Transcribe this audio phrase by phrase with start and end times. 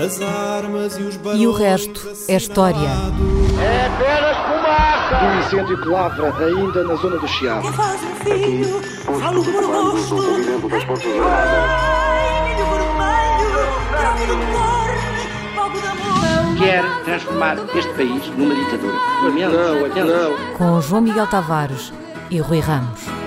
[0.00, 2.88] As armas e os E o resto é história.
[3.60, 5.24] É apenas fumaça!
[5.26, 7.70] Um incêndio que lavra ainda na zona do Chiado.
[7.74, 8.80] Faz um filho,
[9.20, 10.16] falo do meu rosto.
[10.16, 11.10] Vermelho, troco de.
[16.58, 18.94] Quer transformar este país numa ditadura.
[19.22, 20.04] Não, lamento.
[20.04, 20.56] não.
[20.56, 21.92] Com João Miguel Tavares
[22.30, 23.19] e Rui Ramos.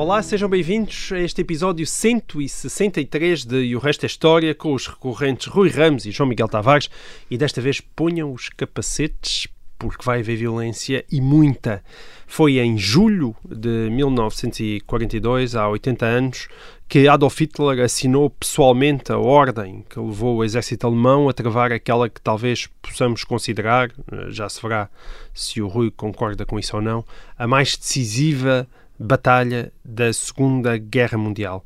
[0.00, 4.86] Olá, sejam bem-vindos a este episódio 163 de E o Resto é História com os
[4.86, 6.88] recorrentes Rui Ramos e João Miguel Tavares
[7.28, 11.82] e desta vez ponham os capacetes porque vai haver violência e muita.
[12.28, 16.48] Foi em julho de 1942, há 80 anos,
[16.88, 22.08] que Adolf Hitler assinou pessoalmente a ordem que levou o exército alemão a travar aquela
[22.08, 24.88] que talvez possamos considerar, eh, já se verá
[25.34, 27.04] se o Rui concorda com isso ou não,
[27.36, 31.64] a mais decisiva batalha da Segunda Guerra Mundial.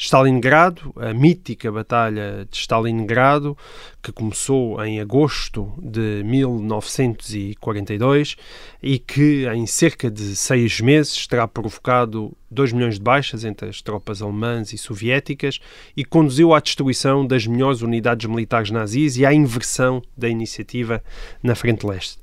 [0.00, 3.58] Stalingrado, a mítica Batalha de Stalingrado,
[4.00, 8.36] que começou em agosto de 1942
[8.80, 13.82] e que, em cerca de seis meses, terá provocado 2 milhões de baixas entre as
[13.82, 15.58] tropas alemãs e soviéticas
[15.96, 21.02] e conduziu à destruição das melhores unidades militares nazis e à inversão da iniciativa
[21.42, 22.20] na Frente Leste.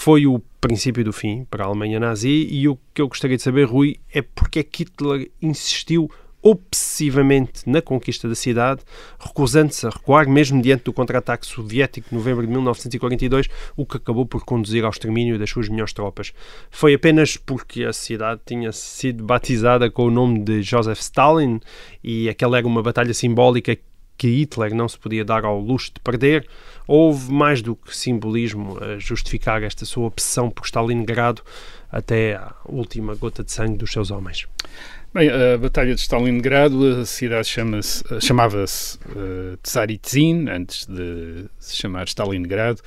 [0.00, 3.42] Foi o princípio do fim para a Alemanha nazi e o que eu gostaria de
[3.42, 6.08] saber, Rui, é porque é que Hitler insistiu
[6.40, 8.82] obsessivamente na conquista da cidade,
[9.18, 14.24] recusando-se a recuar, mesmo diante do contra-ataque soviético de novembro de 1942, o que acabou
[14.24, 16.32] por conduzir ao extermínio das suas melhores tropas.
[16.70, 21.58] Foi apenas porque a cidade tinha sido batizada com o nome de Joseph Stalin
[22.04, 23.76] e aquela era uma batalha simbólica
[24.18, 26.46] que Hitler não se podia dar ao luxo de perder,
[26.86, 31.42] houve mais do que simbolismo a justificar esta sua obsessão por Stalingrado
[31.90, 34.46] até a última gota de sangue dos seus homens.
[35.14, 37.48] Bem, a Batalha de Stalingrado, a cidade
[38.20, 42.82] chamava-se uh, Tsaritsyn, antes de se chamar Stalingrado,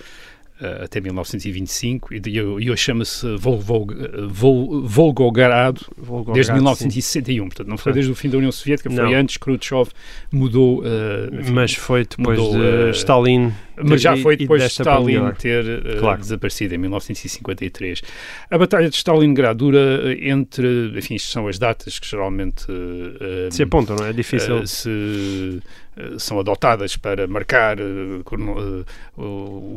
[0.84, 3.26] até 1925, e, e hoje chama-se
[4.84, 5.82] Volgogrado,
[6.34, 6.54] desde sim.
[6.54, 7.48] 1961.
[7.48, 7.96] Portanto, não foi Sim.
[7.96, 9.14] desde o fim da União Soviética, foi Não.
[9.14, 9.90] antes, Khrushchev
[10.32, 10.82] mudou.
[10.82, 13.52] uh, enfim, Mas foi depois mudou, de eh, Stalin.
[13.84, 16.20] Mas já foi depois de Stalin ter uh, Claro.
[16.22, 18.02] desaparecido, em 1953.
[18.50, 23.52] A Batalha de Stalingrado dura uh, entre, enfim, isto são as datas que geralmente uh,
[23.52, 24.10] Se apontam, não é?
[24.10, 24.66] É difícil.
[24.68, 25.62] se,
[26.18, 28.86] são adotadas para marcar uh,
[29.18, 29.22] o,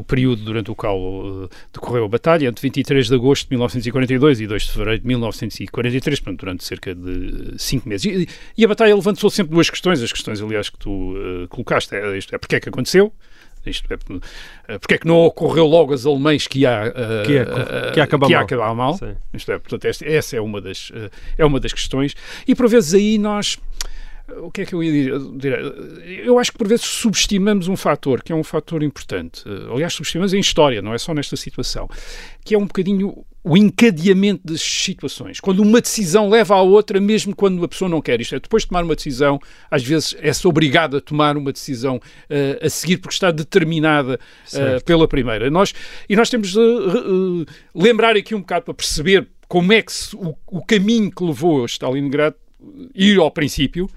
[0.00, 4.40] o período durante o qual uh, decorreu a batalha, entre 23 de agosto de 1942
[4.40, 8.06] e 2 de fevereiro de 1943, portanto, durante cerca de cinco meses.
[8.06, 11.94] E, e a batalha levantou sempre duas questões, as questões, aliás, que tu uh, colocaste,
[11.94, 13.12] é, isto é, porque é que aconteceu,
[13.70, 17.32] isto é, uh, porque é que não ocorreu logo aos alemães que ia, uh, Que
[17.32, 18.44] ia- uh, que ia acabar que ia mal.
[18.46, 18.94] acabar mal.
[18.98, 19.14] Sim.
[19.32, 22.14] Isto é, portanto, essa é uma, das, eh, é uma das questões.
[22.46, 23.58] E por vezes aí nós.
[24.38, 25.52] O que é que eu ia dizer?
[26.24, 29.42] Eu acho que por vezes subestimamos um fator, que é um fator importante.
[29.46, 31.88] Eh, Aliás, subestimamos em história, não é só nesta situação,
[32.42, 35.38] que é um bocadinho o encadeamento das situações.
[35.38, 38.18] Quando uma decisão leva à outra, mesmo quando a pessoa não quer.
[38.18, 39.38] Isto é, depois de tomar uma decisão,
[39.70, 42.00] às vezes é-se obrigado a tomar uma decisão
[42.30, 44.84] eh, a seguir porque está determinada Certo.
[44.86, 45.50] pela primeira.
[45.50, 45.74] Nós,
[46.08, 50.16] e nós temos de eh, lembrar aqui um bocado para perceber como é que se-
[50.16, 52.36] o, o caminho que levou a Stalingrado
[52.94, 53.88] ir ao princípio.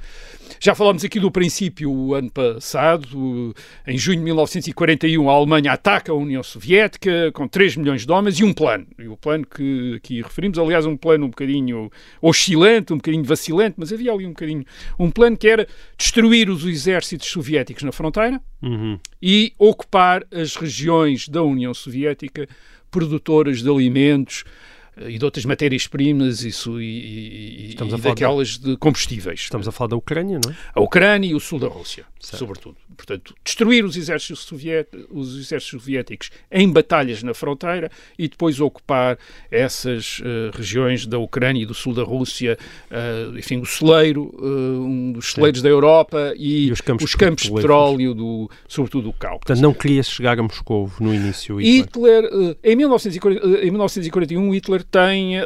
[0.59, 3.53] Já falámos aqui do princípio o ano passado,
[3.85, 8.39] em junho de 1941, a Alemanha ataca a União Soviética com 3 milhões de homens
[8.39, 8.87] e um plano.
[8.97, 11.91] E o plano que aqui referimos, aliás, um plano um bocadinho
[12.21, 14.63] oscilante, um bocadinho vacilante, mas havia ali um bocadinho
[14.97, 15.67] um plano que era
[15.97, 18.97] destruir os exércitos soviéticos na fronteira Uhum.
[19.21, 22.47] e ocupar as regiões da União Soviética
[22.89, 24.43] produtoras de alimentos
[25.07, 26.49] e de outras matérias-primas e,
[26.79, 29.41] e, e- de- daquelas de combustíveis.
[29.41, 30.55] Estamos a falar da Ucrânia, não é?
[30.73, 32.37] A Ucrânia e o sul da Rússia, Certo.
[32.39, 32.77] sobretudo.
[32.95, 34.49] Portanto, destruir os exércitos,
[35.11, 39.19] os exércitos soviéticos em batalhas na fronteira e depois ocupar
[39.51, 42.57] essas eh, regiões da Ucrânia e do sul da Rússia,
[42.89, 44.43] eh, enfim, o celeiro, eh,
[44.79, 49.03] um dos celeiros da Europa e, E os campos os campos de petróleo, do, sobretudo
[49.09, 49.39] do Cáucaso.
[49.45, 51.59] Portanto, não queria chegar a Moscou no início.
[51.61, 52.23] Hitler.
[52.23, 55.43] Hitler, em, 1940, eh, em 1941, Hitler tem, eh,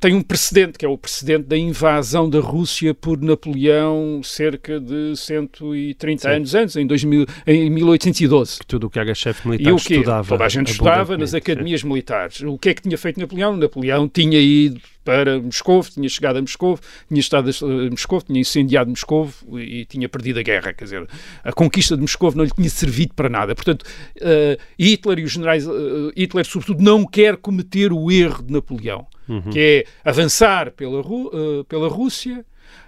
[0.00, 5.14] tem um precedente, que é o precedente da invasão da Rússia por Napoleão cerca de
[5.16, 6.28] 130 Sim.
[6.28, 8.58] anos antes, em, 2000, em 1812.
[8.66, 10.28] Tudo o que era chefe E militar o que estudava.
[10.28, 12.40] Toda a gente estudava nas academias militares.
[12.42, 13.56] O que é que tinha feito Napoleão?
[13.56, 16.78] Napoleão tinha ido para Moscou, tinha chegado a Moscou,
[17.08, 20.74] tinha estado a Moscou, tinha incendiado Moscou e tinha perdido a guerra.
[20.74, 21.08] Quer dizer,
[21.42, 23.54] a conquista de Moscou não lhe tinha servido para nada.
[23.54, 23.86] Portanto,
[24.20, 25.70] eh, Hitler e os generais, eh,
[26.14, 29.40] Hitler, sobretudo, não quer cometer o erro de Napoleão, Uhum.
[29.50, 32.44] que é avançar pela, Ru- eh, pela Rússia.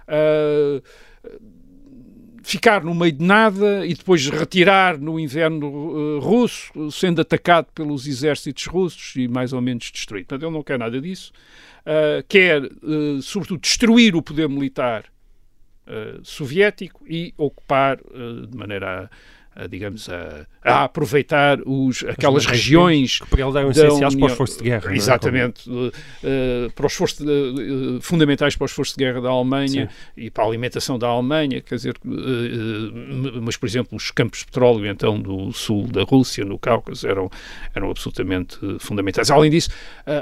[0.07, 0.81] eh,
[2.51, 8.05] ficar no meio de nada e depois retirar no inverno uh, russo, sendo atacado pelos
[8.05, 10.27] exércitos russos e mais ou menos destruído.
[10.27, 11.31] Portanto, ele não quer nada disso.
[11.81, 15.05] Uh, quer, uh, sobretudo, destruir o poder militar
[16.23, 19.09] soviético e ocupar de maneira
[19.55, 24.31] a, digamos, a, a, aproveitar os, aquelas regiões que para ele eram essenciais para os
[24.31, 24.95] esforços de guerra.
[24.95, 26.67] Exatamente, é?
[26.67, 30.21] uh, para os esforços de, uh, fundamentais para os esforços de guerra da Alemanha Sim.
[30.21, 34.45] e para a alimentação da Alemanha, quer dizer, uh, mas por exemplo os campos de
[34.45, 37.29] petróleo então do sul da Rússia, no Cáucaso, eram,
[37.75, 39.29] eram absolutamente fundamentais.
[39.29, 39.69] Além disso,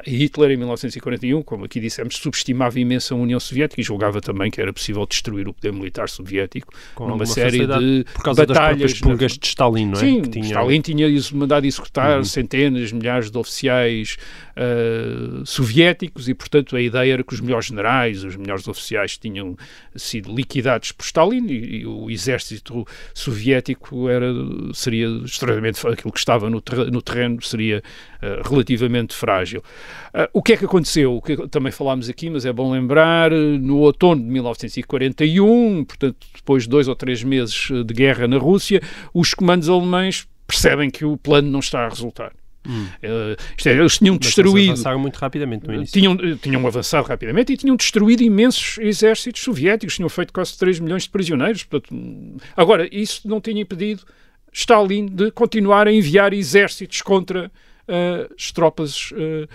[0.05, 4.59] Hitler em 1941, como aqui dissemos, subestimava imenso a União Soviética e julgava também que
[4.59, 8.05] era possível destruir o poder militar soviético Com numa série de
[8.35, 9.99] batalhas das pulgas de Stalin, não é?
[9.99, 10.45] Sim, tinha...
[10.45, 12.23] Stalin tinha mandado executar uhum.
[12.23, 14.17] centenas, milhares de oficiais
[14.55, 19.57] uh, soviéticos e, portanto, a ideia era que os melhores generais, os melhores oficiais tinham
[19.95, 24.27] sido liquidados por Stalin e, e o exército soviético era,
[24.73, 27.83] seria extremamente aquilo que estava no, no terreno seria
[28.21, 29.63] uh, relativamente frágil.
[30.13, 31.15] Uh, o que é que aconteceu?
[31.15, 36.63] O que também falámos aqui, mas é bom lembrar, no outono de 1941, portanto, depois
[36.63, 38.81] de dois ou três meses de guerra na Rússia,
[39.13, 42.31] os comandos alemães percebem que o plano não está a resultar.
[42.67, 42.85] Hum.
[43.03, 44.71] Uh, é, eles tinham Mas destruído.
[44.71, 45.93] Avançaram muito rapidamente no início.
[45.93, 51.03] Tinham, tinham avançado rapidamente e tinham destruído imensos exércitos soviéticos, tinham feito quase 3 milhões
[51.03, 51.63] de prisioneiros.
[51.63, 51.95] Portanto,
[52.55, 54.03] agora, isso não tinha impedido
[54.51, 57.51] Stalin de continuar a enviar exércitos contra
[58.35, 59.47] as tropas uh,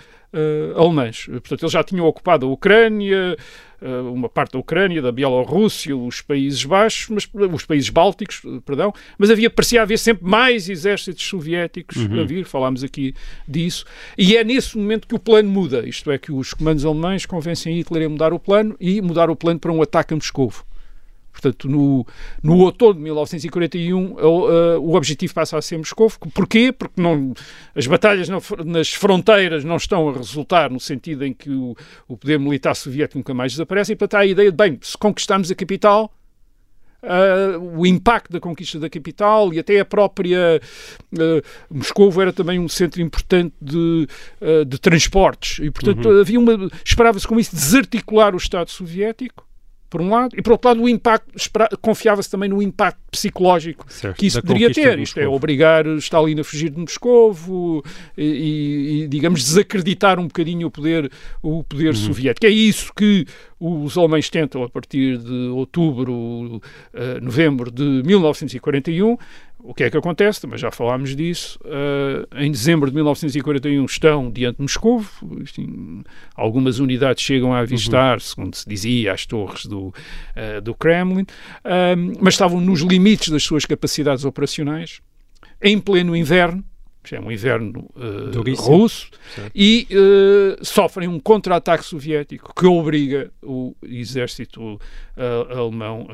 [0.79, 1.25] alemãs.
[1.25, 3.37] Portanto, eles já tinham ocupado a Ucrânia,
[3.81, 8.59] eh, uma parte da Ucrânia, da Bielorrússia, os Países Baixos, mas, os países bálticos, eh,
[8.65, 12.21] perdão, mas havia, parecia haver sempre mais exércitos soviéticos uhum.
[12.21, 13.13] a vir, falámos aqui
[13.47, 13.85] disso,
[14.17, 17.75] e é nesse momento que o plano muda, isto é, que os comandos alemães convencem
[17.75, 20.51] Hitler a mudar o plano e mudar o plano para um ataque a Moscou.
[21.35, 22.07] Portanto, no,
[22.41, 26.09] no outono de 1941, o, uh, o objetivo passa a ser Moscou.
[26.33, 26.71] Porquê?
[26.71, 27.33] Porque não,
[27.75, 31.75] as batalhas não, nas fronteiras não estão a resultar no sentido em que o,
[32.07, 33.91] o poder militar soviético nunca mais desaparece.
[33.91, 36.11] E, portanto, há a ideia de, bem, se conquistarmos a capital,
[37.03, 40.59] Uh, o impacto da conquista da capital e até a própria
[41.13, 44.07] uh, Moscou era também um centro importante de,
[44.41, 46.19] uh, de transportes e portanto uhum.
[46.19, 49.44] havia uma esperava-se com isso desarticular o Estado soviético
[49.95, 51.31] por um lado, e por outro lado o impacto,
[51.81, 56.43] confiava-se também no impacto psicológico certo, que isso poderia ter, isto é, obrigar Stalin a
[56.43, 57.81] fugir de Moscovo
[58.17, 61.09] e, e, digamos, desacreditar um bocadinho o poder,
[61.41, 61.93] o poder uhum.
[61.93, 62.45] soviético.
[62.45, 63.25] É isso que
[63.57, 66.61] os alemães tentam a partir de outubro, uh,
[67.21, 69.17] novembro de 1941,
[69.67, 70.41] o que é que acontece?
[70.41, 71.59] Também já falámos disso.
[71.63, 75.03] Uh, em dezembro de 1941 estão diante de Moscou.
[75.43, 76.03] Assim,
[76.35, 78.19] algumas unidades chegam a avistar, uhum.
[78.19, 83.43] segundo se dizia, as torres do, uh, do Kremlin, uh, mas estavam nos limites das
[83.43, 85.01] suas capacidades operacionais,
[85.61, 86.63] em pleno inverno.
[87.11, 87.87] É um inverno
[88.57, 89.51] russo certo.
[89.53, 89.87] e
[90.63, 94.79] sofrem um contra-ataque soviético que obriga o exército
[95.15, 96.07] alemão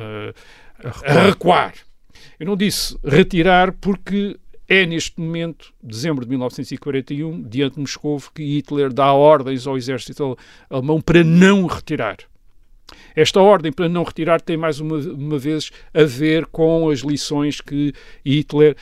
[1.06, 1.76] a recuar.
[2.40, 4.38] Eu não disse retirar porque
[4.68, 10.38] é neste momento, dezembro de 1941, diante de Moscou, que Hitler dá ordens ao exército
[10.70, 12.18] alemão para não retirar.
[13.16, 17.60] Esta ordem para não retirar tem mais uma, uma, vez a ver com as lições
[17.60, 17.94] que
[18.26, 18.76] Hitler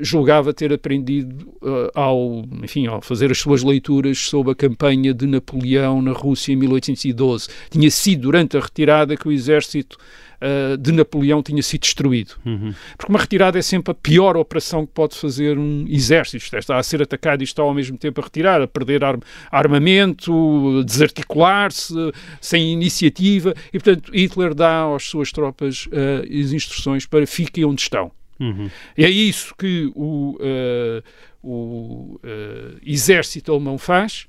[0.00, 5.26] julgava ter aprendido uh, ao, enfim, ao fazer as suas leituras sobre a campanha de
[5.26, 7.48] Napoleão na Rússia em 1812.
[7.70, 9.96] Tinha sido durante a retirada que o exército
[10.40, 12.34] uh, de Napoleão tinha sido destruído.
[12.44, 12.74] Uhum.
[12.96, 16.56] Porque uma retirada é sempre a pior operação que pode fazer um exército.
[16.56, 20.84] Está a ser atacado e está ao mesmo tempo a retirar, a perder arm armamento,
[20.84, 21.94] desarticular-se,
[22.40, 23.54] sem iniciativa.
[23.68, 28.10] E, portanto, Hitler dá às suas tropas uh, as instruções para fiquem onde estão.
[28.38, 28.70] Uhum.
[28.96, 31.02] É isso que o, uh,
[31.42, 34.26] o uh, exército alemão faz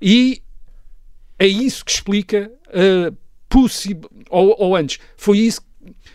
[0.00, 0.42] e
[1.38, 3.12] é isso que explica a
[3.48, 5.60] possível, ou, ou antes, foi isso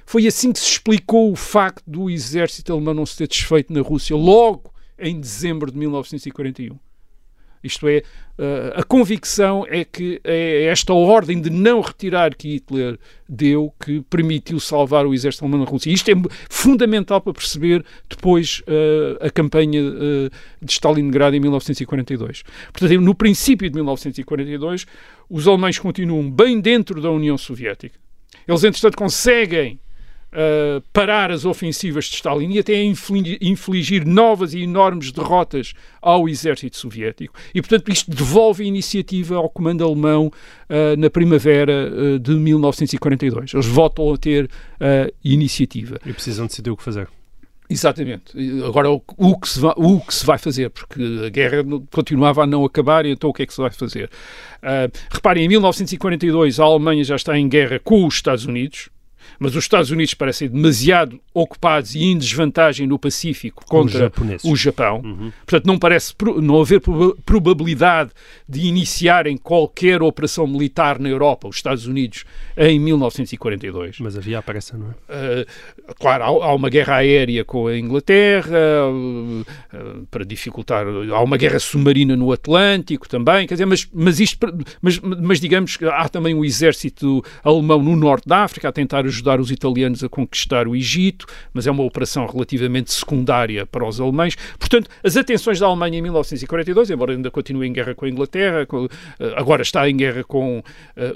[0.05, 3.81] foi assim que se explicou o facto do exército alemão não se ter desfeito na
[3.81, 6.77] Rússia logo em dezembro de 1941.
[7.63, 8.03] Isto é,
[8.37, 12.97] eh, a convicção é que é esta ordem de não retirar que Hitler
[13.27, 15.91] deu que permitiu salvar o exército alemão na Rússia.
[15.91, 16.15] Isto é
[16.49, 20.29] fundamental para perceber depois uh, a campanha uh,
[20.61, 22.43] de Stalingrado em 1942.
[22.71, 24.85] Portanto, no princípio de 1942,
[25.29, 27.99] os alemães continuam bem dentro da União Soviética.
[28.47, 29.79] Eles, entretanto, conseguem
[30.33, 36.77] uh, parar as ofensivas de Stalin e até infligir novas e enormes derrotas ao exército
[36.77, 37.33] soviético.
[37.53, 43.53] E, portanto, isto devolve a iniciativa ao comando alemão uh, na primavera uh, de 1942.
[43.53, 46.00] Eles voltam a ter a iniciativa.
[46.05, 47.07] E precisam decidir o que fazer.
[47.69, 48.33] Exatamente.
[48.65, 50.71] Agora, o, o, que se vai, o que se vai fazer?
[50.71, 51.57] Porque a guerra
[51.91, 54.09] continuava a não acabar, e então o que é que se vai fazer?
[54.57, 58.89] Uh, reparem, em 1942 a Alemanha já está em guerra com os Estados Unidos,
[59.39, 64.12] mas os Estados Unidos parecem demasiado ocupados e em desvantagem no Pacífico contra
[64.43, 65.01] o Japão.
[65.03, 65.31] Uhum.
[65.46, 66.81] Portanto, não parece não haver
[67.25, 68.12] probabilidade
[68.48, 72.25] de iniciarem qualquer operação militar na Europa, os Estados Unidos,
[72.58, 74.00] em 1942.
[74.00, 74.91] Mas havia a pressa, não é?
[74.91, 78.58] Uh, claro, há, uma guerra aérea com a Inglaterra,
[78.89, 80.86] uh, uh, para dificultar.
[80.86, 84.39] Há uma guerra submarina no Atlântico também, quer dizer, mas, mas isto.
[84.81, 89.05] Mas, mas digamos que há também um exército alemão no norte da África a tentar
[89.05, 94.00] ajudar os italianos a conquistar o Egito, mas é uma operação relativamente secundária para os
[94.00, 94.38] alemães.
[94.57, 98.65] Portanto, as atenções da Alemanha em 1942, embora ainda continue em guerra com a Inglaterra,
[98.65, 98.88] com,
[99.36, 100.63] agora está em guerra com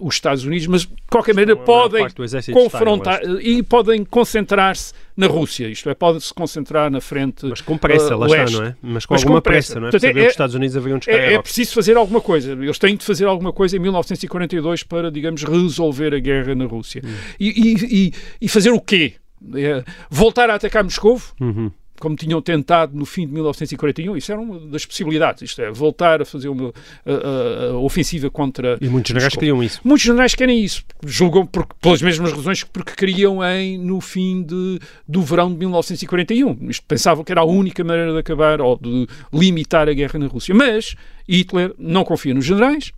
[0.01, 2.05] os Estados Unidos, mas de qualquer maneira podem
[2.51, 8.15] confrontar e podem concentrar-se na Rússia, isto é, podem-se concentrar na frente Mas com pressa,
[8.15, 8.75] uh, lá está, não é?
[8.81, 9.91] Mas com Mas alguma com pressa, pressa, não é?
[9.91, 12.95] Portanto, é, os Estados Unidos haveriam de é, é preciso fazer alguma coisa, eles têm
[12.95, 17.01] de fazer alguma coisa em 1942 para, digamos, resolver a guerra na Rússia.
[17.05, 17.13] Hum.
[17.39, 19.13] E, e, e, e, fazer o quê?
[19.55, 21.21] É, voltar a atacar Moscou?
[21.39, 25.71] Uhum como tinham tentado no fim de 1941, isso era uma das possibilidades, isto é,
[25.71, 26.73] voltar a fazer uma
[27.05, 28.77] a, a, a ofensiva contra...
[28.81, 29.79] E muitos generais queriam isso.
[29.83, 34.79] Muitos generais querem isso, julgam por, pelas mesmas razões porque queriam em, no fim de,
[35.07, 36.69] do verão de 1941.
[36.69, 40.27] Isto pensavam que era a única maneira de acabar ou de limitar a guerra na
[40.27, 40.53] Rússia.
[40.53, 40.95] Mas
[41.27, 42.91] Hitler não confia nos generais,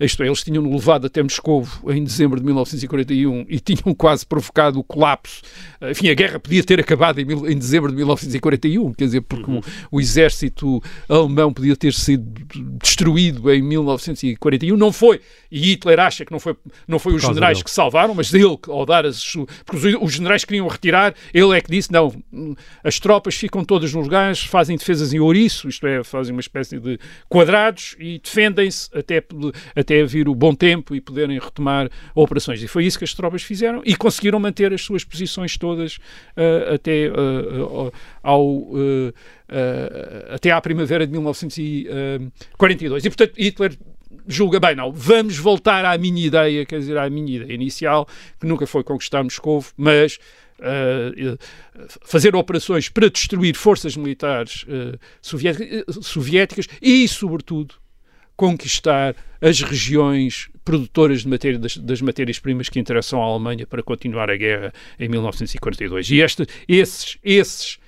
[0.00, 4.78] isto é, eles tinham levado até Moscou em dezembro de 1941 e tinham quase provocado
[4.78, 5.42] o colapso.
[5.90, 9.60] Enfim, a guerra podia ter acabado em, em dezembro de 1941, quer dizer, porque uhum.
[9.90, 12.24] o, o, exército alemão podia ter sido
[12.82, 14.76] destruído em 1941.
[14.76, 15.20] Não foi.
[15.50, 17.64] E Hitler acha que não foi, não foi os generais dele.
[17.64, 19.22] que salvaram, mas ele, ao dar as.
[19.64, 22.12] Porque os, os generais queriam retirar, ele é que disse: não,
[22.82, 26.78] as tropas ficam todas nos lugares, fazem defesas em ouriço, isto é, fazem uma espécie
[26.78, 29.22] de quadrados e defendem-se até,
[29.74, 32.62] até vir o bom tempo e poderem retomar operações.
[32.62, 36.74] E foi isso que as tropas fizeram e conseguiram manter as suas posições todas uh,
[36.74, 37.92] até uh,
[38.22, 38.64] ao.
[40.30, 43.04] até à primavera de 1942.
[43.04, 43.76] E, portanto, Hitler
[44.26, 48.08] julga bem, não, vamos voltar à minha ideia, quer dizer, à minha ideia inicial,
[48.40, 50.18] que nunca foi conquistar Moscou, mas
[50.56, 51.36] Uh,
[52.04, 54.96] fazer operações para destruir forças militares uh,
[56.00, 57.74] soviéticas e, sobretudo,
[58.36, 64.30] conquistar as regiões produtoras de matéria, das, das matérias-primas que interessam à Alemanha para continuar
[64.30, 66.10] a guerra em 1942.
[66.10, 67.78] E este, esses, esses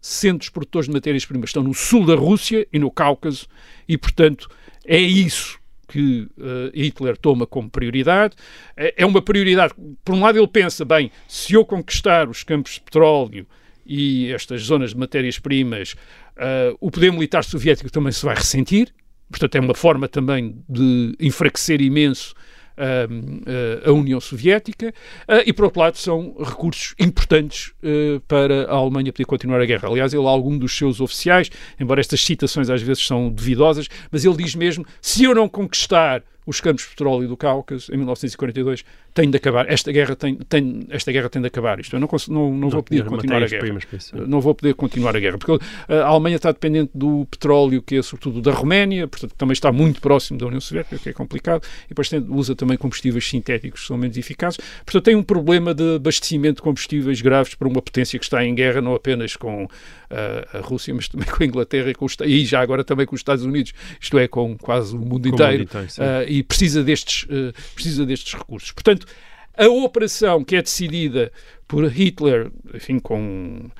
[0.00, 3.46] centros produtores de matérias-primas estão no sul da Rússia e no Cáucaso,
[3.88, 4.48] e, portanto,
[4.84, 8.36] é isso que uh, Hitler toma como prioridade.
[8.76, 12.74] É, é uma prioridade, por um lado, ele pensa, bem, se eu conquistar os campos
[12.74, 13.46] de petróleo
[13.84, 15.94] e estas zonas de matérias-primas,
[16.36, 18.94] uh, o poder militar soviético também se vai ressentir,
[19.30, 22.34] Portanto, é uma forma também de enfraquecer imenso
[22.80, 24.92] uh, a União Soviética
[25.28, 29.66] uh, e, por outro lado, são recursos importantes uh, para a Alemanha poder continuar a
[29.66, 29.88] guerra.
[29.88, 34.36] Aliás, ele, algum dos seus oficiais, embora estas citações às vezes são duvidosas, mas ele
[34.36, 39.30] diz mesmo: se eu não conquistar os campos de petróleo do Cáucaso em 1942 tem
[39.30, 39.70] de acabar.
[39.70, 41.80] Esta guerra tem, tem, esta guerra tem de acabar.
[41.80, 43.62] Isto eu não, não, não vou poder continuar a guerra.
[44.26, 48.02] Não vou poder continuar a guerra, porque a Alemanha está dependente do petróleo, que é
[48.02, 51.66] sobretudo da Roménia, portanto também está muito próximo da União Soviética, o que é complicado,
[51.86, 54.58] e depois tem, usa também combustíveis sintéticos que são menos eficazes.
[54.84, 58.54] Portanto, tem um problema de abastecimento de combustíveis graves para uma potência que está em
[58.54, 62.16] guerra, não apenas com uh, a Rússia, mas também com a Inglaterra e, com os,
[62.24, 65.66] e já agora também com os Estados Unidos, isto é, com quase o mundo inteiro,
[66.30, 68.70] e precisa destes, uh, precisa destes recursos.
[68.72, 69.06] Portanto,
[69.56, 71.32] a operação que é decidida
[71.66, 73.70] por Hitler, enfim, com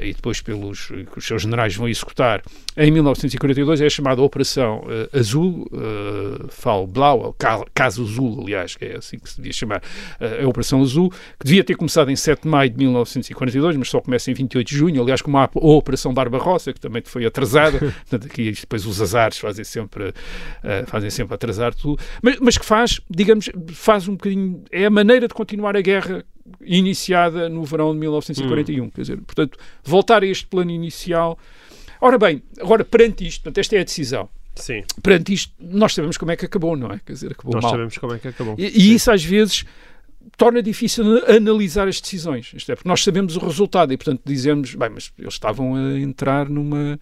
[0.00, 2.42] e depois pelos que os seus generais vão executar.
[2.76, 7.34] Em 1942 é a chamada Operação uh, Azul, uh, Fall Blau,
[7.74, 11.46] Caso Azul, aliás, que é assim que se devia chamar, uh, a Operação Azul, que
[11.46, 14.76] devia ter começado em 7 de maio de 1942, mas só começa em 28 de
[14.76, 17.78] junho, aliás, como a, a Operação Barbarossa, que também foi atrasada,
[18.08, 22.64] portanto, aqui depois os azares fazem sempre, uh, fazem sempre atrasar tudo, mas, mas que
[22.64, 26.24] faz, digamos, faz um bocadinho, é a maneira de continuar a guerra
[26.60, 28.84] iniciada no verão de 1941.
[28.84, 28.90] Hum.
[28.90, 31.38] Quer dizer, portanto, voltar a este plano inicial.
[32.00, 34.28] Ora bem, agora perante isto, portanto, esta é a decisão.
[34.54, 34.84] Sim.
[35.02, 37.00] Perante isto, nós sabemos como é que acabou, não é?
[37.04, 37.72] Quer dizer, acabou nós mal.
[37.72, 38.54] sabemos como é que acabou.
[38.58, 39.64] E, e isso às vezes
[40.36, 42.52] torna difícil analisar as decisões.
[42.54, 45.98] Isto é, porque nós sabemos o resultado e, portanto, dizemos, bem, mas eles estavam a
[45.98, 46.98] entrar numa.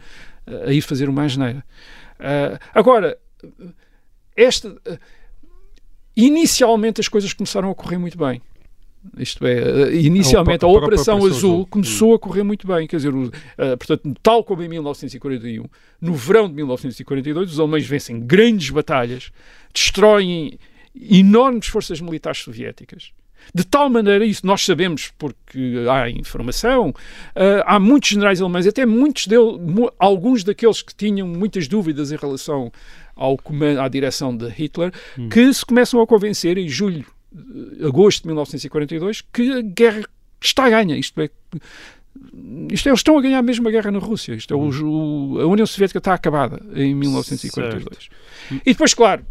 [0.67, 1.65] a ir fazer uma asneira.
[2.19, 3.19] Uh, agora,
[4.37, 4.69] esta.
[4.69, 4.99] Uh,
[6.17, 8.41] inicialmente as coisas começaram a correr muito bem.
[9.19, 13.13] Isto é, inicialmente a, a Operação Azul, Azul começou a correr muito bem, quer dizer,
[13.13, 13.31] uh,
[13.77, 15.65] portanto, tal como em 1941,
[16.01, 19.33] no verão de 1942, os alemães vencem grandes batalhas,
[19.75, 20.59] destroem
[20.95, 23.13] enormes forças militares soviéticas.
[23.53, 28.87] De tal maneira, isso nós sabemos porque há informação, uh, há muitos generais alemães, até
[28.87, 29.59] muitos deles,
[29.99, 32.71] alguns daqueles que tinham muitas dúvidas em relação
[33.17, 35.29] ao comando, à direção de Hitler, hum.
[35.29, 37.22] que se começam a convencer em julho, eh,
[37.85, 40.05] agosto de 1942, que a guerra
[40.41, 40.97] está a ganha.
[40.97, 41.31] Isto é,
[42.71, 44.35] isto é, eles estão a ganhar mesmo a guerra na Rússia.
[44.35, 45.41] Isto é, o, hum.
[45.41, 47.97] a União Soviética está acabada em 1942.
[47.99, 48.63] Certo.
[48.67, 49.25] E depois, claro,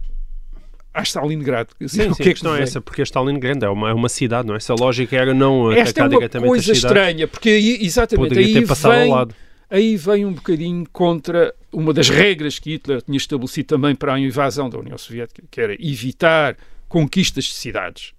[0.94, 1.70] a Stalingrado.
[1.82, 4.10] Sim, sim, o que a questão é essa, porque a Stalingrado é uma, é uma
[4.10, 4.58] cidade, não é?
[4.58, 8.68] Essa lógica era não Esta é uma coisa estranha, porque aí, exatamente, Poderia aí ter
[8.68, 9.36] passado vem, ao lado.
[9.70, 14.20] aí vem um bocadinho contra uma das regras que Hitler tinha estabelecido também para a
[14.20, 16.58] invasão da União Soviética, que era evitar
[16.92, 18.14] conquistas de cidades.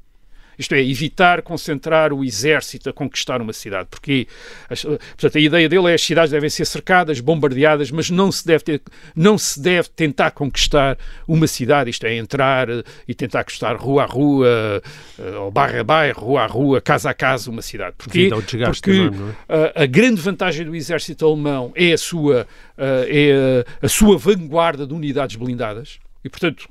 [0.58, 3.88] Isto é, evitar concentrar o exército a conquistar uma cidade.
[3.90, 4.26] Porque,
[4.68, 8.64] portanto, a ideia dele é as cidades devem ser cercadas, bombardeadas, mas não se deve,
[8.64, 8.82] ter,
[9.16, 11.90] não se deve tentar conquistar uma cidade.
[11.90, 14.82] Isto é, entrar eh, e tentar conquistar rua a rua,
[15.18, 17.94] eh, ou bairro a bairro, rua a rua, casa a casa, uma cidade.
[17.96, 19.72] Porque, porque enorme, é?
[19.80, 22.46] a, a, grande vantagem do exército alemão é a sua,
[22.78, 25.98] é a, a sua vanguarda de unidades blindadas.
[26.24, 26.68] E, portanto,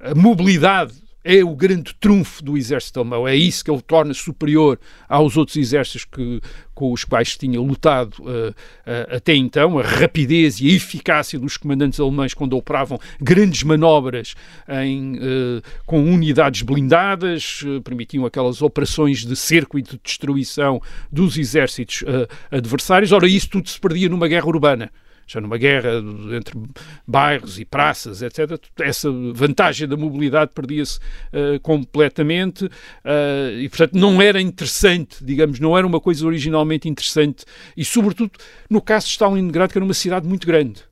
[0.00, 4.78] a mobilidade é o grande trunfo do exército alemão, é isso que ele torna superior
[5.08, 6.40] aos outros exércitos que,
[6.74, 11.56] com os quais tinha lutado uh, uh, até então, a rapidez e a eficácia dos
[11.56, 14.34] comandantes alemães quando operavam grandes manobras
[14.68, 20.80] em, uh, com unidades blindadas, permitiam aquelas operações de cerco e de destruição
[21.12, 22.02] dos exércitos
[22.50, 23.12] adversários.
[23.12, 24.90] Ora, isso tudo se perdia numa guerra urbana
[25.30, 25.90] já numa guerra
[26.36, 26.58] entre
[27.06, 34.20] bairros e praças, etc., essa vantagem da mobilidade perdia-se uh, completamente uh, e, portanto, não
[34.20, 37.44] era interessante, digamos, não era uma coisa originalmente interessante
[37.76, 38.32] e, sobretudo,
[38.68, 40.89] no caso de Stalingrado, que era uma cidade muito grande.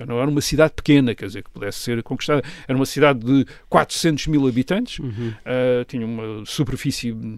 [0.00, 2.42] Era uma cidade pequena, quer dizer, que pudesse ser conquistada.
[2.66, 5.10] Era uma cidade de 400 mil habitantes, uhum.
[5.28, 7.36] uh, tinha uma superfície uh,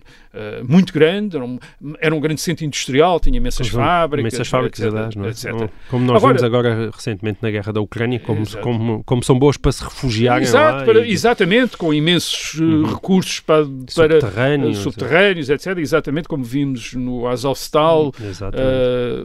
[0.67, 1.59] muito grande, era um,
[2.01, 4.33] era um, grande centro industrial, tinha imensas fábricas.
[4.33, 5.29] Imensas fábricas, etc, aliás, não é?
[5.29, 5.71] etc.
[5.89, 9.57] Como nós agora, vimos agora recentemente na guerra da Ucrânia, como, como, como, são boas
[9.57, 10.85] para se refugiarem exato, lá.
[10.85, 11.13] Para, e...
[11.13, 12.85] Exatamente, com imensos uh, uhum.
[12.85, 15.79] recursos para, para subterrâneos, subterrâneos etc.
[15.79, 18.13] Exatamente como vimos no Azovstal.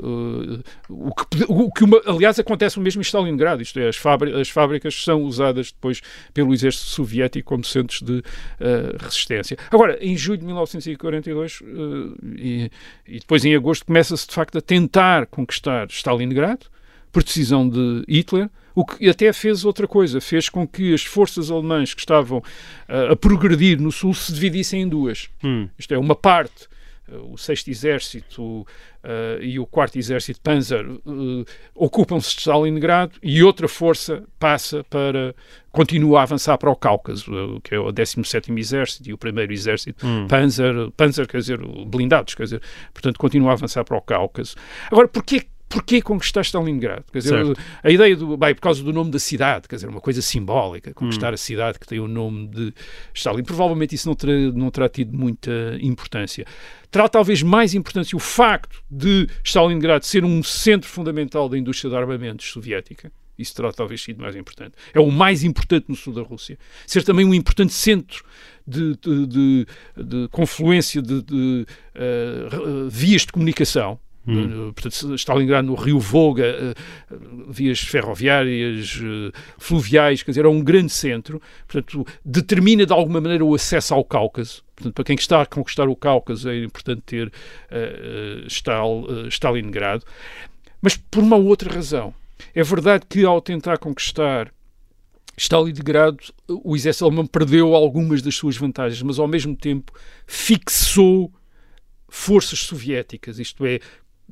[0.04, 3.88] Uhum, o que, o que uma, aliás, acontece o mesmo mesmo em Stalingrado, isto é,
[3.88, 3.98] as,
[4.40, 6.02] as fábricas são usadas depois
[6.34, 9.58] pelo exército soviético como centros de uh, resistência.
[9.72, 12.72] Agora, em julho de 1942 uh, eh, e,
[13.08, 16.68] e, depois em agosto começa-se de facto a tentar conquistar Stalingrado
[17.12, 21.50] por decisão de Hitler, o que até fez outra coisa, fez com que as forças
[21.50, 25.30] alemãs que estavam uh, a progredir no sul se dividissem em duas.
[25.44, 25.68] Hum.
[25.78, 26.68] Isto é, uma parte
[27.32, 28.66] o 6 Exército uh,
[29.42, 35.34] e o 4 Exército Panzer uh, ocupam-se de Stalingrado e outra força passa para
[35.72, 39.52] continua a avançar para o Cáucaso, uh, que é o 17 Exército e o 1
[39.52, 40.28] Exército hum.
[40.28, 42.62] Panzer, Panzer, quer dizer, blindados, quer dizer,
[42.94, 44.56] portanto continua a avançar para o Cáucaso.
[44.92, 47.06] Agora, porquê porquê conquistar Stalingrado?
[47.12, 47.62] Quer dizer, certo.
[47.84, 48.38] a ideia do.
[48.38, 51.36] Bem, por causa do nome da cidade, quer dizer, uma coisa simbólica, conquistar hum.
[51.36, 52.74] a cidade que tem o nome de
[53.14, 53.44] Stalin.
[53.44, 55.52] Provavelmente isso não terá, não terá tido muita
[55.82, 56.46] importância.
[56.90, 61.96] Terá talvez mais importância o facto de Stalingrado ser um centro fundamental da indústria de
[61.98, 63.12] armamentos soviética.
[63.38, 64.74] Isso terá talvez sido mais importante.
[64.94, 66.58] É o mais importante no sul da Rússia.
[66.88, 68.24] Ser também um importante centro
[68.66, 74.74] de, de, de, de confluência de, uh, vias de comunicação Hum.
[74.74, 76.74] Portanto, Stalingrado no Rio Volga, eh,
[77.48, 81.42] vias ferroviárias, eh, fluviais, quer dizer, é um grande centro.
[81.66, 84.64] Portanto, determina de alguma maneira o acesso ao Cáucaso.
[84.76, 90.04] Portanto, para quem está a conquistar o Cáucaso é importante ter uh, Stalingrado.
[90.82, 92.14] Mas por uma outra razão.
[92.54, 94.52] É verdade que ao tentar conquistar
[95.38, 99.92] Stalingrado, o exército alemão perdeu algumas das suas vantagens, mas ao mesmo tempo
[100.26, 101.32] fixou
[102.10, 103.80] forças soviéticas, isto é,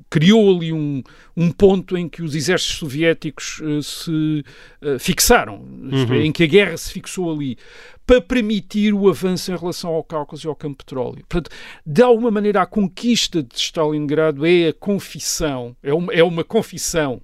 [0.09, 1.01] criou ali um,
[1.35, 4.43] um ponto em que os exércitos soviéticos uh, se
[4.81, 6.15] uh, fixaram, é, uhum.
[6.21, 7.57] em que a guerra se fixou ali,
[8.05, 11.25] para permitir o avanço em relação ao Cáucaso e ao campo de petróleo.
[11.27, 11.49] Portanto,
[11.85, 17.21] de alguma maneira, a conquista de Stalingrado é a confissão, é uma, é uma confissão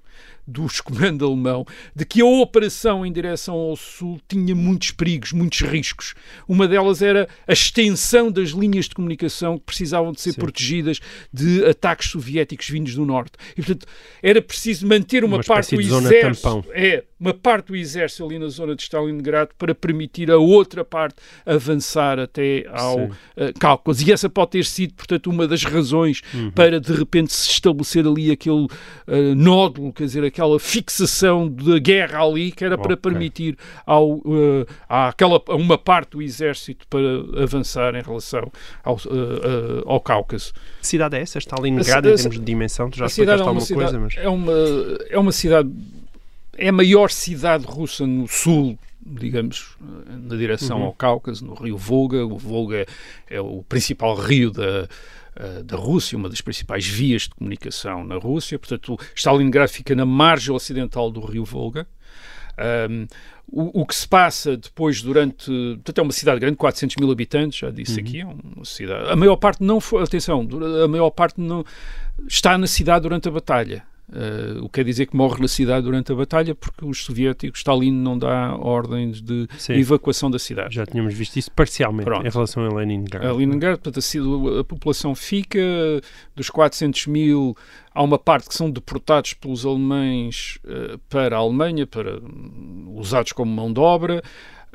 [0.51, 5.61] dos comando alemão de que a operação em direção ao sul tinha muitos perigos, muitos
[5.61, 6.13] riscos.
[6.47, 10.41] Uma delas era a extensão das linhas de comunicação que precisavam de ser Sim.
[10.41, 10.99] protegidas
[11.31, 13.33] de ataques soviéticos vindos do norte.
[13.53, 13.87] E, portanto,
[14.21, 16.65] era preciso manter uma, Uma parte do exército.
[16.71, 21.15] É, uma parte do exército ali na zona de Stalingrado para permitir a outra parte
[21.45, 24.03] avançar até ao eh, Cáucaso.
[24.07, 26.49] E essa pode ter sido, portanto, uma das razões Uhum.
[26.51, 28.67] para de repente se estabelecer ali aquele
[29.07, 33.11] eh, nódulo, quer dizer, aquela fixação de guerra ali, que era para Ok.
[33.11, 33.55] permitir
[33.85, 38.51] ao, eh, àquela, a uma parte do exército para avançar em relação
[38.83, 40.53] ao, eh, ao Cáucaso.
[40.81, 41.37] Que cidade é essa?
[41.39, 42.89] Stalingrado, A em termos de dimensão?
[42.89, 44.17] Tu já explicaste é uma, alguma cidade, coisa, mas...
[44.17, 44.53] é, uma,
[45.09, 45.69] é uma cidade,
[46.57, 50.85] é a maior cidade russa no sul, digamos, na direção Uhum.
[50.85, 52.25] ao Cáucaso, no rio Volga.
[52.25, 52.85] O Volga
[53.29, 54.87] é o principal rio da,
[55.35, 58.59] eh, da Rússia, uma das principais vias de comunicação na Rússia.
[58.59, 61.87] Portanto, Stalingrado fica na margem ocidental do rio Volga.
[62.89, 63.07] Um,
[63.47, 65.45] o, o que se passa depois durante.
[65.75, 69.09] Portanto, é uma cidade grande, 400 mil habitantes, já disse aqui, é uma cidade.
[69.09, 70.03] A maior parte não foi.
[70.03, 70.47] Atenção,
[70.83, 71.65] a maior parte não
[72.27, 73.83] está na cidade durante a batalha.
[74.11, 77.59] Uh, o que quer dizer que morre na cidade durante a batalha porque os soviéticos,
[77.59, 79.73] Stalin não dá ordens de Sim.
[79.73, 80.75] evacuação da cidade.
[80.75, 82.27] Já tínhamos visto isso parcialmente Pronto.
[82.27, 83.25] em relação a Leningrado.
[83.25, 85.59] A Leningrado, portanto, a, população fica,
[86.35, 87.55] dos 400 mil,
[87.93, 92.19] há uma parte que são deportados pelos alemães eh, para a Alemanha, para
[92.87, 94.21] usados como mão de obra.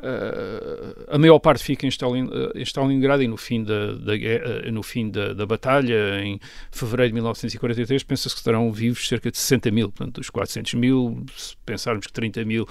[0.01, 4.15] Eh, a maior parte fica em, Stalin, eh, em Stalingrado e no fim, da, da
[4.15, 6.39] eh, no fim da, da batalha, em
[6.71, 9.91] fevereiro de 1943, pensa-se que estarão vivos cerca de 60 mil.
[9.91, 12.67] Portanto, dos 400 mil, se pensarmos que 30 mil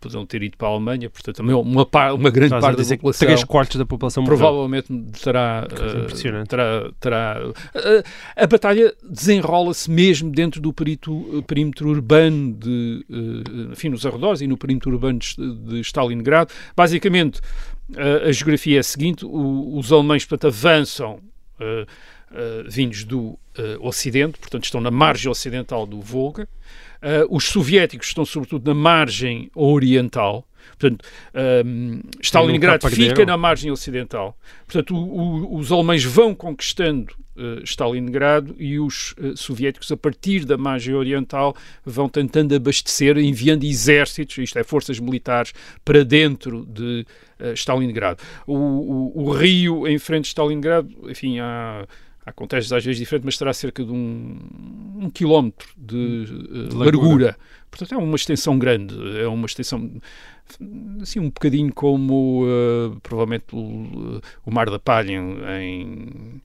[0.00, 2.96] poderão ter ido para a Alemanha, portanto, maior- uma, par- uma grande Estás parte da
[2.96, 3.26] população...
[3.26, 4.24] três quartos da população.
[4.24, 4.86] Provavelmente
[5.22, 5.66] terá,
[6.02, 6.48] impressionante.
[6.48, 7.40] terá, terá
[7.74, 8.02] eh,
[8.36, 13.04] a batalha desenrola-se mesmo dentro do perito- perímetro urbano de,
[13.72, 16.52] enfim, nos arredores e no perímetro urbano de, de Stalingrado.
[16.76, 17.40] Basicamente,
[18.26, 21.18] a geografia é a seguinte: o- os alemães, portanto, avançam
[22.68, 23.38] vindos do
[23.80, 26.48] Ocidente, portanto, estão na margem ocidental do Volga.
[27.02, 30.46] Eh, os soviéticos estão, sobretudo, na margem oriental.
[30.78, 31.04] Portanto,
[31.34, 32.78] ehm, Stalingrado
[33.10, 34.36] fica na margem ocidental.
[34.66, 40.44] Portanto, o- o- os alemães vão conquistando eh, Stalingrado e os eh, soviéticos, a partir
[40.44, 41.54] da margem oriental,
[41.84, 45.52] vão tentando abastecer, enviando exércitos, isto é, forças militares,
[45.84, 47.04] para dentro de
[47.40, 48.22] eh, Stalingrado.
[48.46, 51.84] O, o- o rio em frente de Stalingrado, enfim, há.
[52.32, 54.38] Contextos às vezes diferentes, mas terá cerca de um,
[54.96, 56.96] um quilómetro de, eh, largura.
[56.96, 57.38] largura.
[57.70, 59.90] Portanto, é uma extensão grande, é uma extensão
[61.00, 66.42] assim um bocadinho como eh, provavelmente o, o Mar da Palha em, em,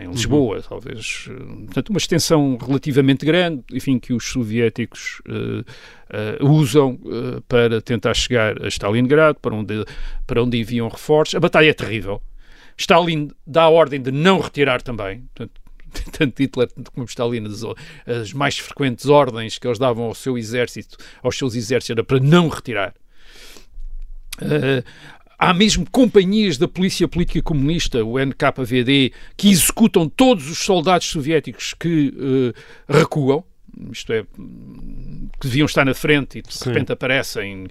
[0.00, 1.26] em Lisboa, talvez.
[1.28, 5.64] Eh, Portanto, uma extensão relativamente grande, enfim, que os soviéticos eh,
[6.10, 9.84] eh, usam eh, para tentar chegar a Stalingrado, para onde,
[10.26, 11.34] para onde enviam reforços.
[11.34, 12.22] A batalha é terrível.
[12.78, 15.24] Stalin dá a ordem de não retirar também.
[16.12, 17.62] Tanto Hitler como Stalin, as,
[18.06, 22.20] as mais frequentes ordens que eles davam ao seu exército, aos seus exércitos, era para
[22.20, 22.94] não retirar.
[24.40, 24.84] Uh,
[25.38, 31.74] há mesmo companhias da polícia política comunista, o NKVD, que executam todos os soldados soviéticos
[31.74, 33.44] que uh, recuam.
[33.90, 34.22] Isto é,
[35.40, 36.70] que deviam estar na frente e de Sim.
[36.70, 37.66] repente aparecem.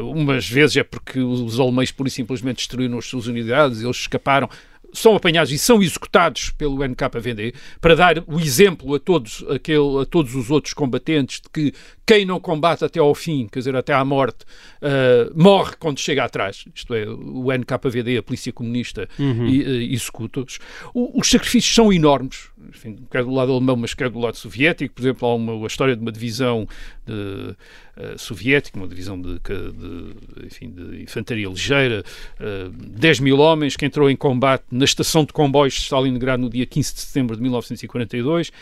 [0.00, 3.96] Uh, umas vezes é porque os alemães, por e simplesmente, destruíram as suas unidades, eles
[3.96, 4.48] escaparam
[4.94, 10.06] são apanhados e são executados pelo NKVD para dar o exemplo a todos, aquele, a
[10.06, 11.74] todos os outros combatentes de que
[12.06, 14.44] quem não combate até ao fim, quer dizer, até à morte,
[14.80, 16.64] uh, morre quando chega atrás.
[16.74, 19.46] Isto é, o NKVD, a polícia comunista, Uhum.
[19.46, 20.58] e, uh, executa-os.
[20.94, 24.94] Os sacrifícios são enormes, enfim, quer do lado alemão, mas quer do lado soviético.
[24.94, 26.66] Por exemplo, há uma, a história de uma divisão
[27.06, 32.04] de, uh, soviética, uma divisão de, de, enfim, de infantaria ligeira,
[32.40, 36.50] uh, 10 mil homens, que entrou em combate na estação de comboios de Stalingrado no
[36.50, 38.48] dia 15 de setembro de 1942.
[38.48, 38.52] Uh,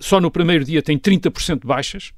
[0.00, 2.12] só no primeiro dia tem 30% de baixas,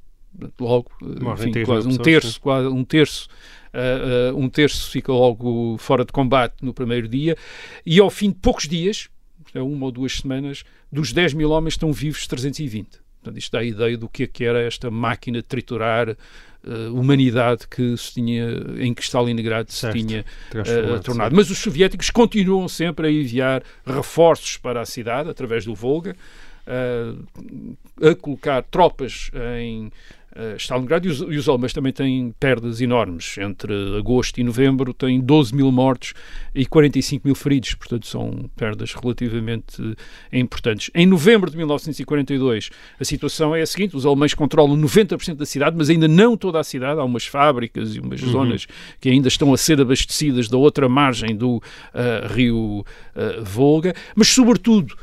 [0.61, 3.29] logo, Morrem enfim, 3 quase um terço, quase um terço.
[3.75, 7.37] Uh, um terço fica logo fora de combate no primeiro dia,
[7.85, 9.11] e ao fim de poucos dias,
[9.59, 13.07] é uma ou duas semanas, dos 10 mil homens estão vivos 320.
[13.27, 16.95] Portanto, isto dá a ideia do que é que era esta máquina de triturar uh,
[16.95, 18.47] humanidade que se tinha,
[18.79, 19.97] em que Stalingrado se Certo.
[19.97, 21.35] tinha uh, tornado.
[21.35, 26.17] Mas os soviéticos continuam sempre a enviar reforços para a cidade, através do Volga,
[26.67, 29.91] uh, a colocar tropas em,
[30.37, 33.37] uh, Stalingrado e os, e os alemães também têm perdas enormes.
[33.39, 36.15] Entre agosto e novembro têm 12 mil mortos
[36.55, 39.97] e 45 mil feridos, portanto são perdas relativamente uh,
[40.33, 40.91] importantes.
[40.95, 42.71] Em novembro de 1942
[43.01, 46.61] a situação é a seguinte, os alemães controlam 90% da cidade, mas ainda não toda
[46.61, 48.31] a cidade, há umas fábricas e umas uhum.
[48.31, 48.67] zonas
[49.01, 52.85] que ainda estão a ser abastecidas da outra margem do uh, rio
[53.43, 54.97] Volga, mas sobretudo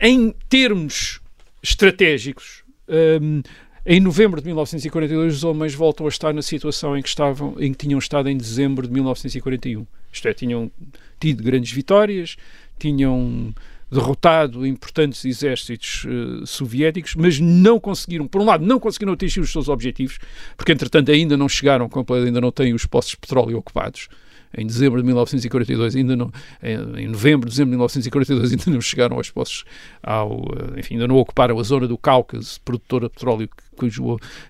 [0.00, 1.20] em termos
[1.62, 3.40] estratégicos, um,
[3.84, 7.72] em novembro de 1942, os alemães voltam a estar na situação em que, estavam, em
[7.72, 9.86] que tinham estado em dezembro de 1941.
[10.12, 10.70] Isto é, tinham
[11.18, 12.36] tido grandes vitórias,
[12.78, 13.52] tinham
[13.90, 19.52] derrotado importantes exércitos uh, soviéticos, mas não conseguiram, por um lado, não conseguiram atingir os
[19.52, 20.18] seus objetivos,
[20.56, 21.90] porque entretanto ainda não chegaram,
[22.24, 24.08] ainda não têm os postos de petróleo ocupados
[24.56, 26.30] em dezembro de 1942, ainda não,
[26.62, 29.64] em novembro, dezembro de 1942, ainda não chegaram aos postos,
[30.02, 30.42] ao,
[30.76, 33.88] eh, enfim, ainda não ocuparam a zona do Cáucaso, produtora de petróleo que,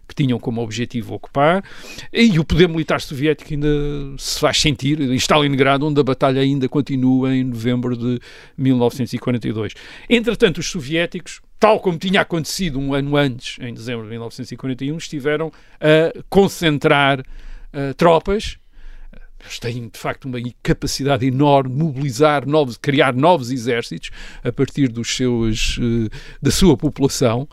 [0.09, 1.63] que tinham como objetivo ocupar,
[2.13, 3.69] e o poder militar soviético ainda
[4.19, 8.19] se faz sentir, em Stalingrado, onde a batalha ainda continua em novembro de
[8.57, 9.75] 1942.
[10.09, 15.53] Entretanto, os soviéticos tal como tinha acontecido um ano antes, em dezembro de 1941, estiveram
[15.81, 18.59] a concentrar uh, tropas
[19.43, 24.11] eles têm, de facto, uma capacidade enorme mobilizar novos, criar novos exércitos
[24.43, 26.09] a partir dos seus, uh,
[26.41, 27.49] da sua população.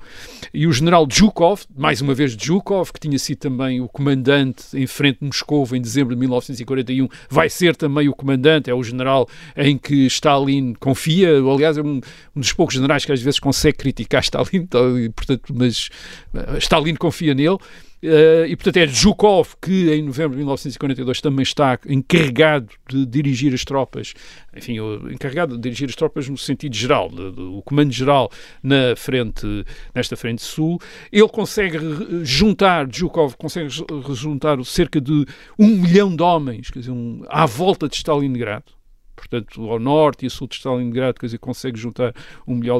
[0.54, 4.88] E o general Zhukov, mais uma vez Zhukov, que tinha sido também o comandante em
[4.88, 9.28] frente de Moscou em dezembro de 1941, vai ser também o comandante, é o general
[9.58, 11.30] em que Stalin confia.
[11.39, 11.99] Aliás, é um,
[12.36, 14.67] um dos poucos generais que às vezes consegue criticar Stalin,
[15.15, 15.89] portanto, mas
[16.34, 17.58] uh, Stalin confia nele.
[18.01, 23.53] Uh, e, portanto, é Zhukov que, em novembro de 1942, também está encarregado de dirigir
[23.53, 24.13] as tropas,
[24.55, 24.77] enfim,
[25.12, 28.31] encarregado de dirigir as tropas no sentido geral, de, de, o comando-geral
[28.63, 29.45] na frente,
[29.93, 30.79] nesta frente sul.
[31.12, 31.77] Ele consegue
[32.23, 33.69] juntar, Zhukov consegue
[34.13, 35.25] juntar cerca de
[35.57, 38.79] um milhão de homens, quer dizer, um, à volta de Stalingrado
[39.19, 42.13] portanto, ao norte e a sul de Stalingrado, quer dizer, consegue juntar
[42.47, 42.79] um milhão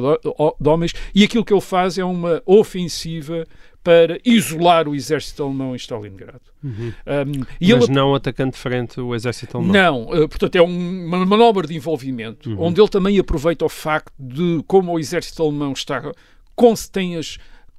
[0.58, 3.46] de homens, e aquilo que ele faz é uma ofensiva
[3.82, 6.42] para isolar o exército alemão em Stalingrado.
[6.62, 6.92] Uhum.
[7.06, 7.86] Um, Mas ele...
[7.88, 9.72] não atacando de frente o exército alemão.
[9.72, 12.62] Não, uh, portanto é um, uma manobra de envolvimento, uhum.
[12.62, 16.12] onde ele também aproveita o facto de como o exército alemão está
[16.54, 16.74] com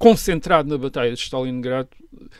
[0.01, 1.89] concentrado na Batalha de Stalingrado,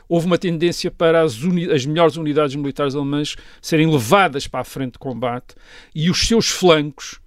[0.10, 1.38] houve uma tendência para as,
[1.72, 5.54] as, melhores unidades militares alemãs serem levadas para a frente de combate
[5.94, 7.21] e os seus flancos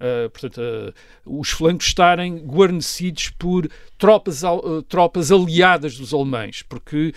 [0.00, 7.12] Uh, portanto, uh, os flancos estarem guarnecidos por tropas, uh, tropas aliadas dos alemães, porque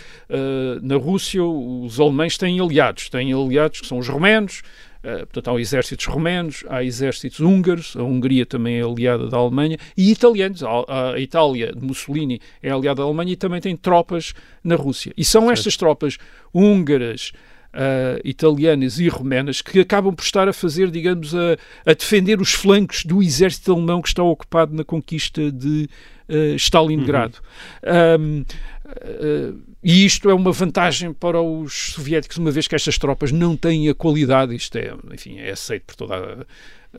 [0.81, 4.61] na Rússia os alemães têm aliados, têm aliados que são os romanos,
[5.01, 10.11] portanto, há exércitos romanos, há exércitos húngaros, a Hungria também é aliada da Alemanha, e
[10.11, 10.63] italianos.
[10.63, 15.13] A, a Itália de Mussolini é aliada da Alemanha e também tem tropas na Rússia.
[15.15, 15.53] E são certo.
[15.53, 16.17] estas tropas
[16.53, 17.31] húngaras,
[17.73, 22.53] uh, italianas e romanas que acabam por estar a fazer, digamos, a, a, defender os
[22.53, 25.89] flancos do exército alemão que está ocupado na conquista de
[26.29, 27.37] uh, Stalingrado.
[27.83, 28.43] Uhum.
[28.43, 28.45] Um,
[28.85, 33.57] ah, e isto é uma vantagem para os soviéticos, uma vez que estas tropas não
[33.57, 36.45] têm a qualidade, isto é, enfim, é aceito por toda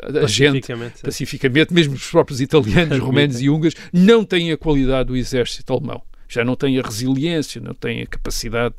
[0.02, 0.68] a, a gente,
[1.02, 6.02] pacificamente, mesmo os próprios italianos, romanos e húngaros, não têm a qualidade do exército alemão
[6.34, 8.74] já não tem a resiliência, não tem a capacidade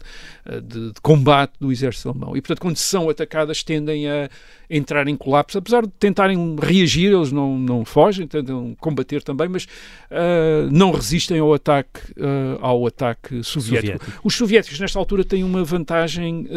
[0.45, 2.35] uh, de, de, combate do exército alemão.
[2.35, 4.29] E, portanto, quando são atacadas, tendem a
[4.69, 9.65] entrar em colapso, apesar de tentarem reagir, eles não, não fogem, tentam combater também, mas
[9.65, 13.99] uh, não resistem ao ataque, uh, ao ataque soviético.
[13.99, 14.21] soviético.
[14.23, 16.47] Os soviéticos, nesta altura, têm uma vantagem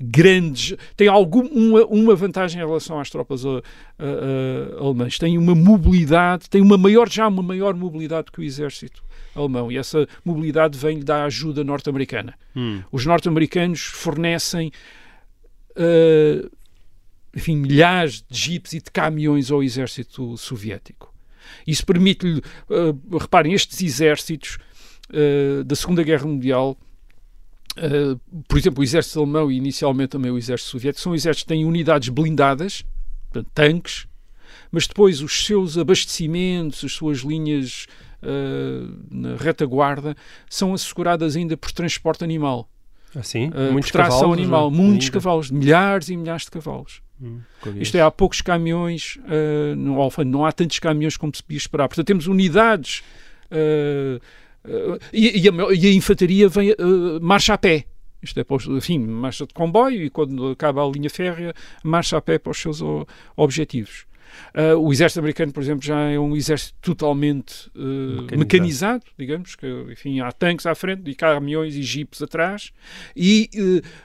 [0.00, 5.54] grandes, tem algum, uma, uma vantagem em relação às tropas uh, uh, alemãs, tem uma
[5.54, 9.02] mobilidade, tem uma maior, já uma maior mobilidade que o exército
[9.34, 12.34] alemão e essa mobilidade vem da ajuda norte-americana.
[12.54, 12.82] Hum.
[12.90, 14.72] Os norte-americanos fornecem
[15.70, 16.50] uh,
[17.34, 21.14] enfim, milhares de jipes e de caminhões ao exército soviético.
[21.66, 24.58] Isso permite-lhe, uh, reparem, estes exércitos
[25.10, 26.76] uh, da Segunda Guerra Mundial
[27.76, 31.48] Uh, por exemplo, o exército alemão e inicialmente também o exército soviético são exércitos que
[31.50, 32.84] têm unidades blindadas,
[33.30, 34.08] portanto, tanques,
[34.72, 37.86] mas depois os seus abastecimentos, as suas linhas
[39.10, 40.16] na retaguarda,
[40.48, 42.68] são asseguradas ainda por transporte animal.
[43.14, 43.48] Assim?
[43.48, 45.12] Uh, muitos por tração cavalos, animal, muitos ainda.
[45.12, 47.02] cavalos, milhares e milhares de cavalos.
[47.20, 47.40] Hum,
[47.76, 51.88] Isto é, há poucos caminhões, uh, no não há tantos caminhões como se podia esperar.
[51.88, 53.02] Portanto, temos unidades
[53.50, 54.20] uh,
[54.64, 56.74] uh, e, e, a, e, a, infantaria vem,
[57.20, 57.84] marcha a pé.
[58.22, 58.44] Isto é,
[58.76, 62.58] enfim, marcha de comboio e quando acaba a linha férrea, marcha a pé para os
[62.58, 62.80] seus
[63.34, 64.04] objetivos.
[64.54, 68.38] Uh, o exército americano, por exemplo, já é um exército totalmente uh, mecanizado.
[68.38, 69.04] mecanizado.
[69.18, 72.72] digamos, que enfim, há tanques à frente e caminhões e jipes atrás.
[73.16, 73.50] E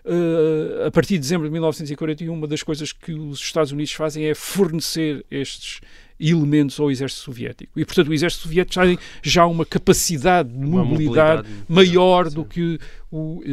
[0.05, 4.25] uh, a partir de dezembro de 1941, uma das coisas que os Estados Unidos fazem
[4.25, 5.81] é fornecer estes
[6.19, 7.79] elementos ao exército soviético.
[7.79, 12.79] E, portanto, o exército soviético tem já uma capacidade de mobilidade, mobilidade maior do que
[13.15, 13.43] o uh,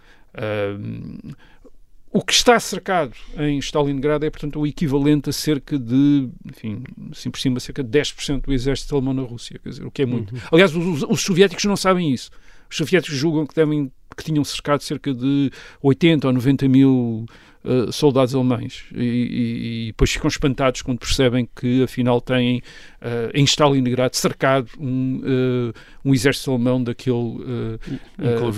[2.12, 7.30] O que está cercado em Stalingrado é, portanto, o equivalente a cerca de, enfim, assim
[7.30, 10.06] por cima, cerca de 10% do exército alemão na Rússia, quer dizer, o que é
[10.06, 10.34] muito.
[10.34, 10.40] Uhum.
[10.50, 12.30] Aliás, os, os, soviéticos não sabem isso.
[12.68, 17.26] Os soviéticos julgam que, devem, que tinham cercado cerca de 80 ou 90 mil
[17.64, 22.58] uh, soldados alemães e, e, e, depois ficam espantados quando percebem que, afinal, têm
[23.02, 25.72] uh, em Stalingrado cercado um, uh,
[26.04, 27.78] um exército alemão daquele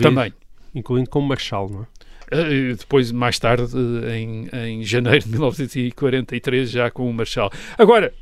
[0.01, 0.33] tamanho.
[0.75, 1.87] Incluindo como Marshal, não é?
[2.33, 3.77] Eh, depois, mais tarde,
[4.11, 7.53] em, em janeiro de 1943, já com o Marshal.
[7.77, 8.12] Agora,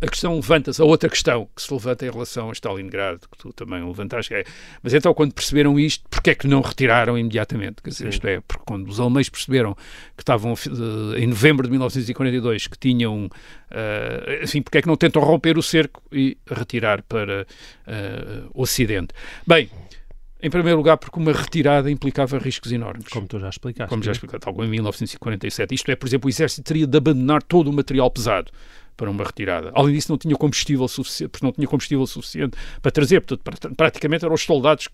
[0.00, 3.52] a questão levanta-se, a outra questão que se levanta em relação a Stalingrado, que tu
[3.52, 4.44] também levantaste, é,
[4.82, 7.82] mas então quando perceberam isto, porque é que não retiraram imediatamente?
[7.82, 9.74] Quer dizer, isto é, porque quando os alemães perceberam
[10.14, 14.96] que estavam uh, em novembro de 1942, que tinham, uh, assim, porque é que não
[14.96, 17.46] tentam romper o cerco e retirar para
[17.86, 19.14] uh, o Ocidente?
[19.46, 19.70] Bem,
[20.42, 23.08] em primeiro lugar, porque uma retirada implicava riscos enormes.
[23.08, 23.88] Como tu já explicaste.
[23.88, 25.74] Como já explicaste, tal como em 1947.
[25.74, 28.50] Isto é, por exemplo, o exército teria de abandonar todo o material pesado
[28.96, 29.70] para uma retirada.
[29.74, 33.20] Além disso, não tinha combustível suficiente, porque não tinha combustível suficiente para trazer.
[33.20, 34.88] Portanto, praticamente eram os soldados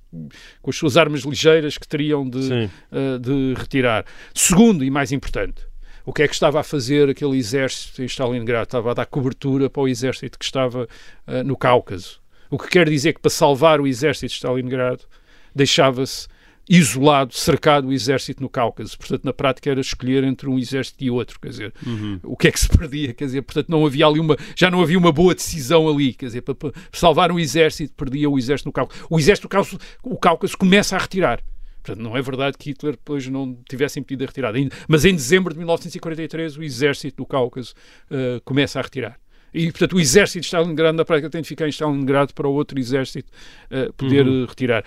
[0.60, 4.04] com as suas armas ligeiras que teriam de, uh, de retirar.
[4.34, 5.62] Segundo, e mais importante,
[6.04, 8.64] o que é que estava a fazer aquele exército em Stalingrado?
[8.64, 10.88] Estava a dar cobertura para o exército que estava
[11.26, 12.20] uh, no Cáucaso.
[12.50, 15.04] O que quer dizer que para salvar o exército de Stalingrado
[15.54, 16.28] deixava-se
[16.68, 18.96] isolado, cercado o exército no Cáucaso.
[18.96, 22.20] Portanto, na prática era escolher entre um exército e outro, quer dizer, uhum.
[22.22, 24.80] o que é que se perdia, quer dizer, portanto, não havia ali uma, já não
[24.80, 28.68] havia uma boa decisão ali, quer dizer, para, para salvar um exército, perdia o exército
[28.68, 29.06] no Cáucaso.
[29.10, 31.42] O exército no Cáucaso, o Cáucaso começa a retirar.
[31.82, 34.56] Portanto, não é verdade que Hitler depois não tivesse impedido a retirada.
[34.86, 37.74] Mas em dezembro de 1943 o exército do Cáucaso
[38.08, 39.18] uh, começa a retirar.
[39.52, 42.52] E, portanto, o exército de Stalingrado, na prática, tem de ficar em Stalingrado para o
[42.52, 43.30] outro exército
[43.70, 44.46] uh, poder uhum.
[44.46, 44.84] retirar.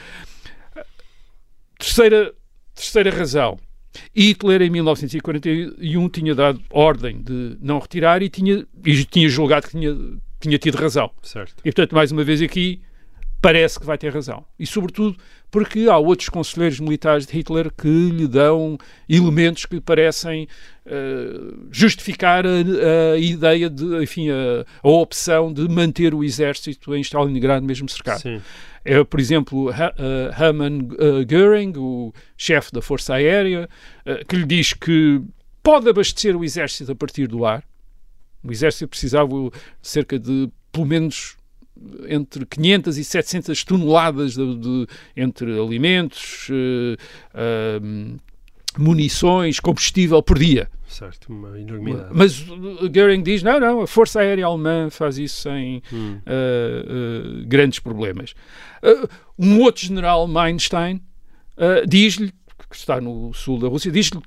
[1.86, 2.34] Terceira,
[2.74, 3.60] terceira razão.
[4.13, 9.74] Hitler, em 1941, tinha dado ordem de não retirar e tinha, e tinha julgado que
[9.78, 9.95] tinha,
[10.39, 11.12] tinha tido razão.
[11.21, 11.54] Certo.
[11.60, 12.82] E, portanto, mais uma vez aqui,
[13.41, 14.45] parece que vai ter razão.
[14.58, 15.17] E, sobretudo,
[15.52, 20.48] porque há outros conselheiros militares de Hitler que lhe dão elementos que parecem
[20.86, 27.02] uh, justificar a, a, ideia de, enfim, a, a, opção de manter o exército em
[27.02, 28.21] Stalingrado mesmo cercado.
[28.21, 28.41] Sim.
[28.84, 29.74] É, por exemplo, uh,
[30.39, 33.67] Hermann uh, Göring, o chefe da Força Aérea,
[34.06, 35.21] uh, que lhe diz que
[35.63, 37.63] pode abastecer o exército a partir do ar.
[38.43, 39.32] O exército precisava
[39.82, 41.36] cerca de, pelo menos,
[42.08, 48.20] entre 500 e 700 toneladas de, de entre alimentos, uh,
[48.78, 50.70] munições, combustível por dia.
[50.88, 52.10] Certo, uma enormidade.
[52.14, 56.20] Mas Goering diz, não, não, a Força Aérea Alemã faz isso sem hum.
[56.26, 58.34] uh, uh, grandes problemas.
[58.82, 59.08] Uh,
[59.38, 61.02] um outro general, Meinstein,
[61.88, 62.32] diz-lhe,
[62.70, 64.22] que está no sul da Rússia, diz-lhe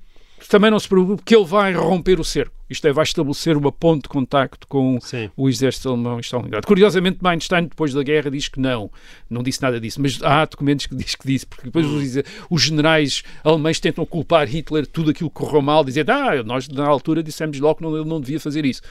[0.49, 2.58] também não se preocupe que ele vai romper o cerco.
[2.69, 5.31] Isto é, vai estabelecer uma ponte de contacto com Sim.
[5.37, 6.67] o exército alemão em Stalingrado.
[6.67, 8.91] Curiosamente, Einstein, depois da guerra, diz que não.
[9.29, 10.01] Não disse nada disso.
[10.01, 14.47] Mas há documentos que diz que disse, porque depois os, os generais alemães tentam culpar
[14.47, 17.83] Hitler de tudo aquilo que correu mal, dizendo, ah, nós na altura dissemos logo que
[17.83, 18.83] não, ele não devia fazer isso.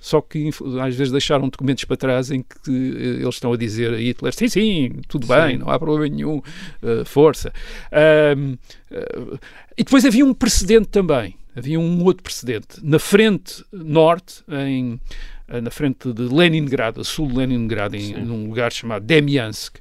[0.00, 0.50] Só que
[0.82, 4.32] às vezes deixaram documentos para trás em que eh, eles estão a dizer a Hitler:
[4.34, 6.42] sim, sim, tudo bem, não há problema nenhum,
[6.82, 7.52] eh, força.
[7.90, 8.56] Ahm,
[8.90, 9.38] eh,
[9.76, 11.34] e depois havia um precedente também.
[11.56, 12.78] Havia um outro precedente.
[12.82, 15.00] Na frente norte, em,
[15.48, 19.78] eh, na frente de Leningrado, a sul de Leningrado, em, num lugar chamado Demyansk,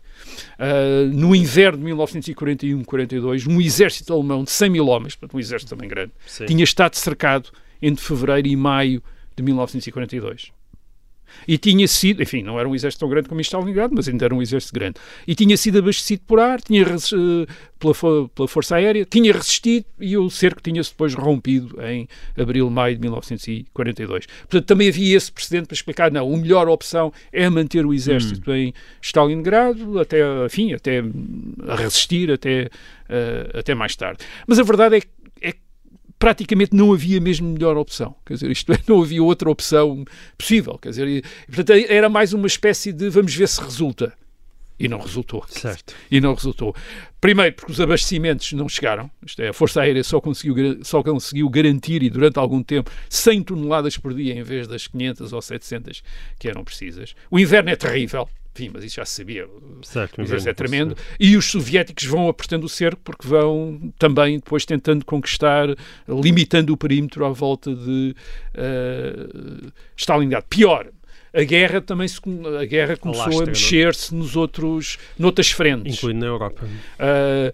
[0.57, 5.75] Uh, no inverno de 1941-42, um exército alemão de 100 mil homens, portanto um exército
[5.75, 6.45] também grande, Sim.
[6.45, 7.49] tinha estado cercado
[7.81, 9.03] entre fevereiro e maio
[9.35, 10.51] de 1942.
[11.47, 14.25] E tinha sido, enfim, não era um exército tão grande como em Stalingrado, mas ainda
[14.25, 14.95] era um exército grande.
[15.27, 20.17] E tinha sido abastecido por ar, tinha eh, pela, pela Força Aérea, tinha resistido e
[20.17, 22.07] o cerco tinha-se depois rompido em
[22.37, 24.25] abril, maio de 1942.
[24.25, 28.51] Portanto, também havia esse precedente para explicar, não, a melhor opção é manter o exército
[28.53, 31.03] em Stalingrado até, enfim, até
[31.67, 32.69] a resistir até,
[33.09, 34.25] eh, até mais tarde.
[34.47, 35.07] Mas a verdade é que
[35.41, 35.59] é que
[36.25, 38.15] praticamente não havia mesmo melhor opção.
[38.25, 40.03] Quer dizer, isto é, não havia outra opção
[40.35, 40.75] possível.
[40.79, 44.11] Quer dizer, e, portanto, era mais uma espécie de vamos ver se resulta.
[44.79, 45.45] E não resultou.
[45.47, 45.93] Certo.
[46.09, 46.75] E não resultou.
[47.21, 49.07] Primeiro, porque os abastecimentos não chegaram.
[49.23, 53.43] Isto é, a Força Aérea só conseguiu, só conseguiu garantir, e durante algum tempo, 100
[53.43, 56.01] toneladas por dia em vez das 500 ou 700
[56.39, 57.13] que eram precisas.
[57.29, 58.27] O inverno é terrível.
[58.55, 59.47] Enfim, mas isso já se sabia.
[59.81, 60.17] Certo.
[60.17, 60.95] O exército é tremendo.
[61.19, 65.67] E os soviéticos vão apertando o cerco porque vão também depois tentando conquistar,
[66.07, 68.15] limitando o perímetro à volta de
[68.53, 69.27] eh,
[69.97, 70.45] Stalingrado.
[70.49, 70.87] Pior,
[71.33, 72.17] a guerra também se,
[72.61, 73.47] a guerra começou a é?
[73.47, 75.97] mexer-se nos outros, noutras frentes.
[75.97, 76.63] Incluindo na Europa.
[76.63, 77.51] Uh,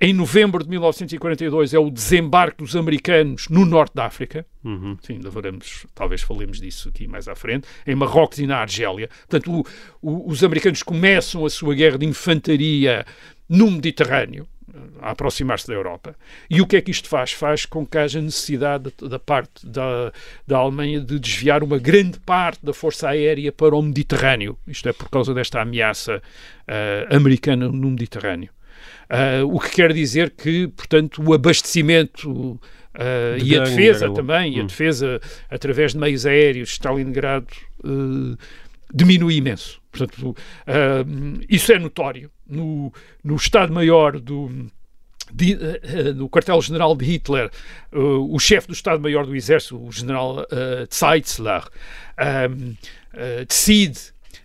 [0.00, 4.46] em novembro de 1942 é o desembarque dos americanos no norte da África.
[4.64, 4.96] Uhum.
[5.02, 9.08] Sim, veremos, talvez falemos disso aqui mais à frente, em Marrocos e na Argélia.
[9.28, 9.66] Portanto, o-
[10.02, 13.04] o- os americanos começam a sua guerra de infantaria
[13.48, 14.46] no Mediterrâneo,
[15.02, 16.14] a aproximar-se da Europa.
[16.48, 17.32] E o que é que isto faz?
[17.32, 20.12] Faz com que haja necessidade da, parte da,
[20.46, 24.56] da Alemanha de desviar uma grande parte da força aérea para o Mediterrâneo.
[24.68, 26.22] Isto é por causa desta ameaça
[26.68, 28.50] ah, americana no Mediterrâneo.
[29.10, 32.60] Ah, o que quer dizer que, portanto, o abastecimento
[32.94, 34.66] ah, De e a defesa também, e a Hum.
[34.66, 37.48] defesa através de meios aéreos de Stalingrado
[37.84, 38.36] eh,
[38.94, 39.80] diminui imenso.
[39.90, 40.36] Portanto,
[40.66, 41.04] ah,
[41.48, 42.30] isso é notório.
[42.48, 42.92] No,
[43.24, 44.48] no Estado-Maior do.
[45.32, 45.56] de-
[46.16, 47.50] no quartel-general de Hitler,
[47.92, 51.62] o chefe do Estado-Maior do Exército, o general uh, Zeitzler,
[53.48, 53.98] decide,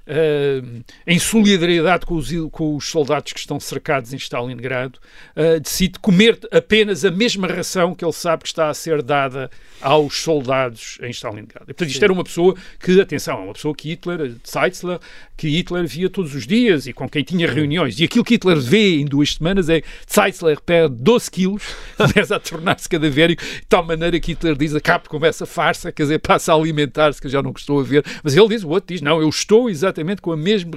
[0.07, 4.99] ah, em solidariedade com os, com os soldados que estão cercados em Stalingrado,
[5.35, 9.49] ah, decide comer apenas a mesma ração que ele sabe que está a ser dada
[9.81, 11.65] aos soldados em Stalingrado.
[11.65, 14.99] E, portanto, isto era uma pessoa que, atenção, é uma pessoa que Hitler, Zeitzler,
[15.35, 17.99] que Hitler via todos os dias e com quem tinha reuniões.
[17.99, 21.63] E aquilo que Hitler vê em duas semanas é que Zeitzler perde 12 quilos,
[21.97, 26.03] começa a tornar-se cadavérico, de tal maneira que Hitler diz, acaba com essa farsa, quer
[26.03, 28.03] dizer, passa a alimentar-se, que eu já não gostou a ver.
[28.23, 30.71] Mas ele diz, o outro diz, não, eu estou exatamente com a mesma,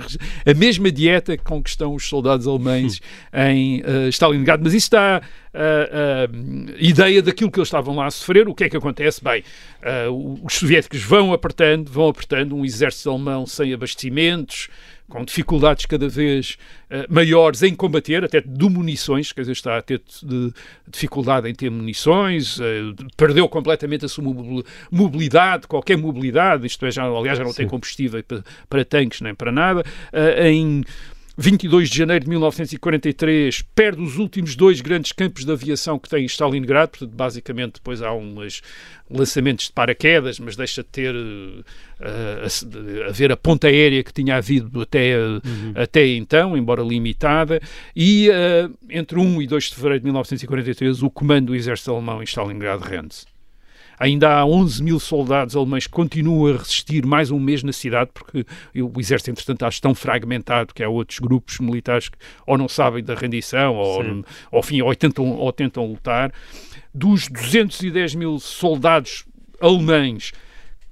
[0.47, 3.01] a mesma dieta com que estão os soldados alemães
[3.33, 4.63] em eh, Stalingrado.
[4.65, 5.21] Mas isso dá a,
[5.55, 6.29] a
[6.79, 8.49] ideia daquilo que eles estavam lá a sofrer.
[8.49, 9.23] O que é que acontece?
[9.23, 9.43] Bem,
[9.83, 14.69] eh, os soviéticos vão apertando, vão apertando um exército alemão sem abastecimentos,
[15.09, 16.59] com dificuldades cada vez
[16.91, 20.53] eh, maiores em combater, até de munições, quer dizer, está a ter de-
[20.87, 22.83] dificuldade em ter munições, eh,
[23.17, 27.67] perdeu completamente a sua mobil- mobilidade, qualquer mobilidade, isto é, já, aliás, já não tem
[27.67, 29.83] combustível para, para tanques nem para nada.
[30.13, 30.85] Eh, em
[31.41, 36.25] 22 de janeiro de 1943, perde os últimos dois grandes campos de aviação que tem
[36.25, 38.61] em Stalingrado, portanto, basicamente, depois há uns
[39.09, 41.15] lançamentos de paraquedas, mas deixa de ter
[42.01, 45.15] eh, a, de haver a ponta aérea que tinha havido até,
[45.77, 47.61] até então, embora limitada,
[47.95, 52.21] e eh, entre 1 e 2 de fevereiro de 1943, o comando do exército alemão
[52.21, 53.38] em Stalingrado rende-se.
[53.99, 58.11] Ainda há 11 mil soldados alemães que continuam a resistir mais um mês na cidade,
[58.15, 62.69] porque o exército, entretanto, está tão fragmentado que há outros grupos militares que ou não
[62.69, 66.33] sabem da rendição, ou, ou, enfim, ou, tentam, ou tentam lutar.
[66.95, 69.25] Dos 210 mil soldados
[69.61, 70.33] alemães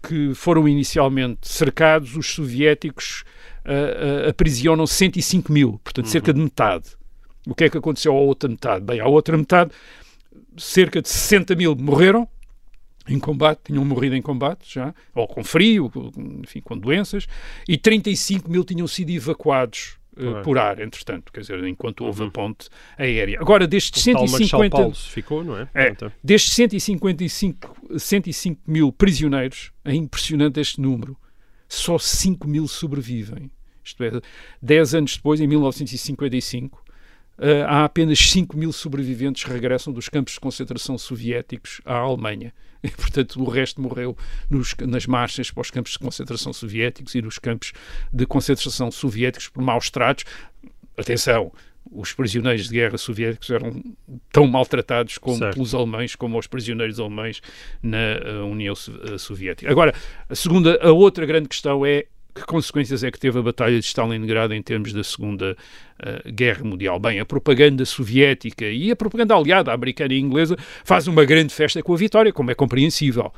[0.02, 3.24] que foram inicialmente cercados, os soviéticos
[3.64, 6.90] ah, ah, aprisionam 105 mil, portanto, cerca de metade.
[7.46, 8.84] O que é que aconteceu à outra metade?
[8.84, 9.70] Bem, à outra metade,
[10.56, 12.28] cerca de 60 mil morreram
[13.08, 15.90] em combate, tinham morrido em combate já, ou com frio,
[16.42, 17.26] enfim, com doenças,
[17.68, 20.42] e 35 mil tinham sido evacuados Claro.
[20.42, 23.38] por ar, entretanto, quer dizer, enquanto houve a ponte aérea.
[23.38, 24.76] Agora, destes O tal Marshal 150...
[24.76, 25.68] Paulo ficou, não é?
[25.74, 31.18] É, Então, destes 155 105 mil prisioneiros, é impressionante este número,
[31.68, 33.50] só 5 mil sobrevivem.
[33.84, 34.10] Isto é,
[34.62, 36.85] 10 anos depois, em 1955, uh,
[37.66, 42.52] há apenas 5 mil sobreviventes que regressam dos campos de concentração soviéticos à Alemanha.
[42.82, 44.16] E, portanto, o resto morreu
[44.48, 47.72] nos, nas marchas para os campos de concentração soviéticos e nos campos
[48.12, 50.24] de concentração soviéticos por maus tratos.
[50.96, 51.52] Atenção,
[51.90, 53.82] os prisioneiros de guerra soviéticos eram
[54.32, 55.54] tão maltratados como Certo.
[55.54, 57.40] pelos alemães como os prisioneiros alemães
[57.82, 59.70] na eh, União eh, Soviética.
[59.70, 59.94] Agora,
[60.28, 62.06] a segunda, a outra grande questão é
[62.36, 65.56] que consequências é que teve a Batalha de Stalingrado em termos da Segunda
[65.98, 67.00] eh, Guerra Mundial?
[67.00, 71.82] Bem, a propaganda soviética e a propaganda aliada, americana e inglesa, faz uma grande festa
[71.82, 73.32] com a vitória, como é compreensível.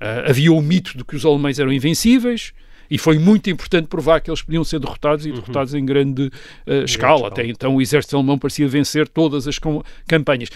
[0.00, 2.52] Ah, havia o mito de que os alemães eram invencíveis,
[2.90, 6.30] e foi muito importante provar que eles podiam ser derrotados e derrotados em grande
[6.66, 6.84] eh, escala.
[6.84, 7.28] escala.
[7.28, 9.58] Até então o exército alemão parecia vencer todas as
[10.06, 10.48] campanhas.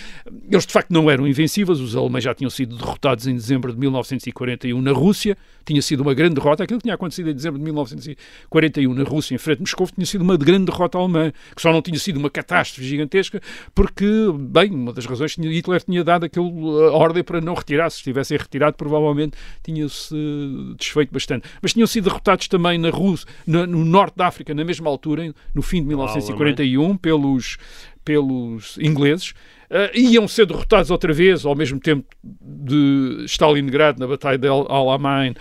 [0.51, 3.79] Eles de facto não eram invencíveis, os alemães já tinham sido derrotados em dezembro de
[3.79, 6.65] 1941 na Rússia, tinha sido uma grande derrota.
[6.65, 10.07] Aquilo que tinha acontecido em dezembro de 1941 na Rússia, em frente a Moscou, tinha
[10.07, 13.41] sido uma grande derrota alemã, que só não tinha sido uma catástrofe gigantesca,
[13.75, 14.07] porque,
[14.39, 16.47] bem, uma das razões que Hitler tinha dado aquela
[16.93, 17.91] ordem para não retirar.
[17.91, 21.49] Se tivessem retirado, provavelmente tinha-se eh, desfeito bastante.
[21.63, 25.33] Mas tinham sido derrotados também na Rússia, na- no norte da África, na mesma altura,
[25.55, 27.57] no fim de 1941, pelos,
[28.05, 29.35] pelos ingleses.
[29.71, 34.71] Ah, iam ser derrotados outra vez, ao mesmo tempo de Stalingrado, na Batalha de Al-
[34.71, 35.35] Alamein,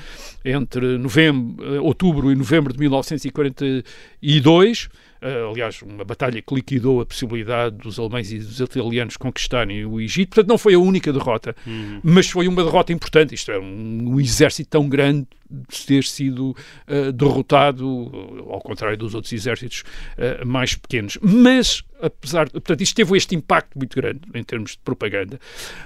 [0.44, 4.90] entre novembro, eh, outubro e novembro de 1942.
[5.24, 10.02] Ah, aliás, uma batalha que liquidou a possibilidade dos alemães e dos italianos conquistarem o
[10.02, 10.30] Egito.
[10.30, 11.56] Portanto, não foi a única derrota,
[12.04, 13.34] mas foi uma derrota importante.
[13.34, 16.54] Isto é, um, um exército tão grande de ter sido
[16.86, 18.12] ah, derrotado,
[18.50, 19.84] ao contrário dos outros exércitos
[20.18, 21.18] ah, mais pequenos.
[21.22, 25.40] Mas, apesar, portanto, isto teve este impacto muito grande em termos de propaganda,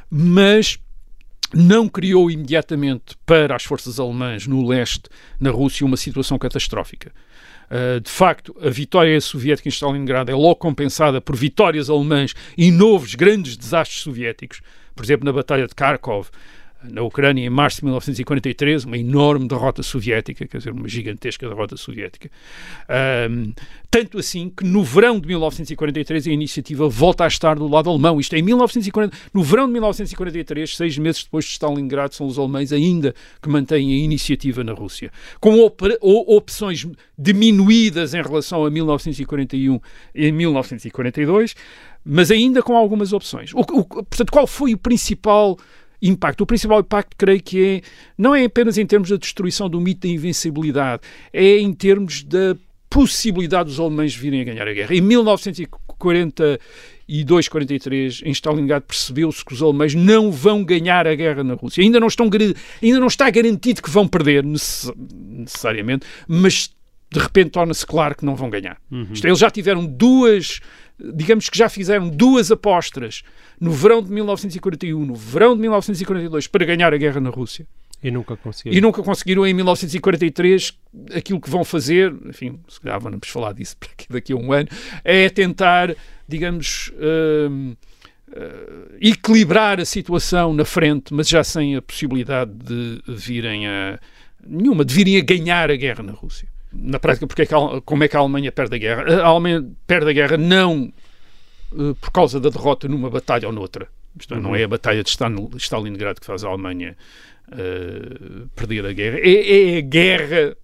[0.10, 0.80] mas
[1.54, 5.04] não criou imediatamente para as forças alemãs no leste,
[5.40, 7.12] na Rússia, uma situação catastrófica.
[7.70, 12.72] Uh, de facto, a vitória soviética em Stalingrado é logo compensada por vitórias alemãs e
[12.72, 14.61] novos grandes desastres soviéticos.
[14.95, 16.30] Por exemplo, na Batalha de Kharkov,
[16.92, 21.78] na Ucrânia, em março de 1943, uma enorme derrota soviética, quer dizer, uma gigantesca derrota
[21.78, 22.30] soviética.
[23.30, 23.54] Um,
[23.90, 28.20] tanto assim que no verão de 1943 a iniciativa volta a estar do lado alemão.
[28.20, 32.38] Isto é, em 1940, no verão de 1943, seis meses depois de Stalingrado, são os
[32.38, 35.12] alemães ainda que mantêm a iniciativa na Rússia.
[35.40, 36.86] Com opera- o- opções
[37.18, 39.80] diminuídas em relação a 1941
[40.14, 41.56] e 1942,
[42.06, 43.54] mas ainda com algumas opções.
[43.54, 45.58] O- o- portanto, qual foi o principal
[46.02, 46.41] impacto?
[46.41, 47.82] O principal impacto, creio que é,
[48.18, 51.02] não é apenas em termos da destruição do mito da invencibilidade,
[51.34, 52.56] é em termos da
[52.89, 54.93] possibilidade dos alemães virem a ganhar a guerra.
[54.95, 61.54] Em 1942, 43, em Stalingrado, percebeu-se que os alemães não vão ganhar a guerra na
[61.56, 61.82] Rússia.
[61.84, 62.30] Ainda não, estão,
[62.82, 66.70] ainda não está garantido que vão perder, necess- necessariamente, mas
[67.10, 68.78] de repente torna-se claro que não vão ganhar.
[69.14, 70.60] Isto é, eles já tiveram duas,
[71.00, 73.24] digamos que já fizeram duas apostas
[73.60, 77.68] no verão de 1941, no verão de 1942, para ganhar a guerra na Rússia.
[78.02, 78.78] E nunca consegui.
[78.78, 80.78] E nunca conseguiram em 1943
[81.16, 83.76] aquilo que vão fazer, enfim, se calhar vamos falar disso
[84.10, 84.70] daqui a um ano,
[85.04, 85.95] é tentar,
[86.28, 86.91] digamos,
[87.50, 87.76] hum,
[88.32, 94.00] eh, equilibrar a situação na frente, mas já sem a possibilidade de virem a
[94.45, 96.48] nenhuma, de virem a ganhar a guerra na Rússia.
[96.80, 99.22] Na prática, porque é a como é que a Alemanha perde a guerra?
[99.24, 100.94] A Alemanha perde a guerra não
[101.74, 103.88] eh, por causa da derrota numa batalha ou noutra.
[104.20, 106.96] Isto é, não é a batalha de Stalin- Stalingrado que faz a Alemanha
[107.52, 109.18] eh, perder a guerra.
[109.20, 110.58] É, é a guerra,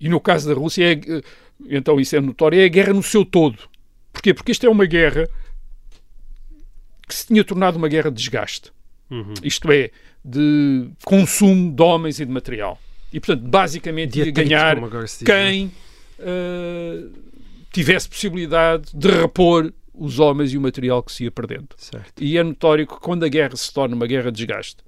[0.00, 1.22] e no caso da Rússia, é, eh,
[1.70, 3.58] então isso é notório, é a guerra no seu todo.
[4.12, 4.34] Porquê?
[4.34, 5.28] Porque isto é uma guerra
[7.06, 8.72] que se tinha tornado uma guerra de desgaste.
[9.10, 9.34] Uhum.
[9.42, 9.90] Isto é,
[10.24, 12.80] de consumo de homens e de material.
[13.14, 14.76] E, portanto, basicamente ia ganhar
[15.24, 15.70] quem
[16.18, 17.04] eh,
[17.72, 21.68] tivesse possibilidade de repor os homens e o material que se ia perdendo.
[21.76, 22.12] Certo.
[22.20, 24.78] E é notório que quando a guerra se torna uma guerra de desgaste,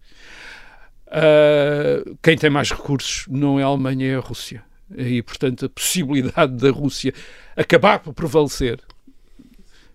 [1.07, 4.64] ah, quem tem mais recursos não é a Alemanha, é a Rússia.
[4.97, 7.14] E, portanto, a possibilidade da Rússia
[7.57, 8.81] acabar por prevalecer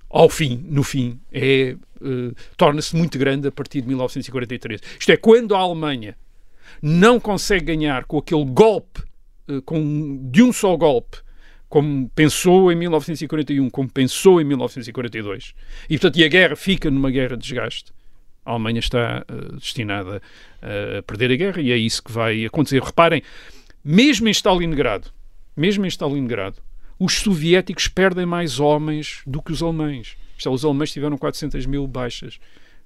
[0.10, 4.82] ao fim, no fim, é, eh, torna-se muito grande a partir de 1943.
[4.98, 6.18] Isto é, quando a Alemanha
[6.82, 9.02] não consegue ganhar com aquele golpe,
[9.48, 11.18] eh, com, de um só golpe,
[11.70, 15.54] como pensou em 1941, como pensou em 1942,
[15.90, 17.92] e portanto e a guerra fica numa guerra de desgaste,
[18.46, 20.22] a Alemanha está eh, destinada
[20.62, 22.82] eh, a perder a guerra e é isso que vai acontecer.
[22.82, 23.22] Reparem,
[23.84, 25.10] mesmo em Stalingrado,
[25.56, 26.58] mesmo em Stalingrado,
[27.00, 30.18] os soviéticos perdem mais homens do que os alemães.
[30.44, 32.40] É, os alemães tiveram 400 mil baixas.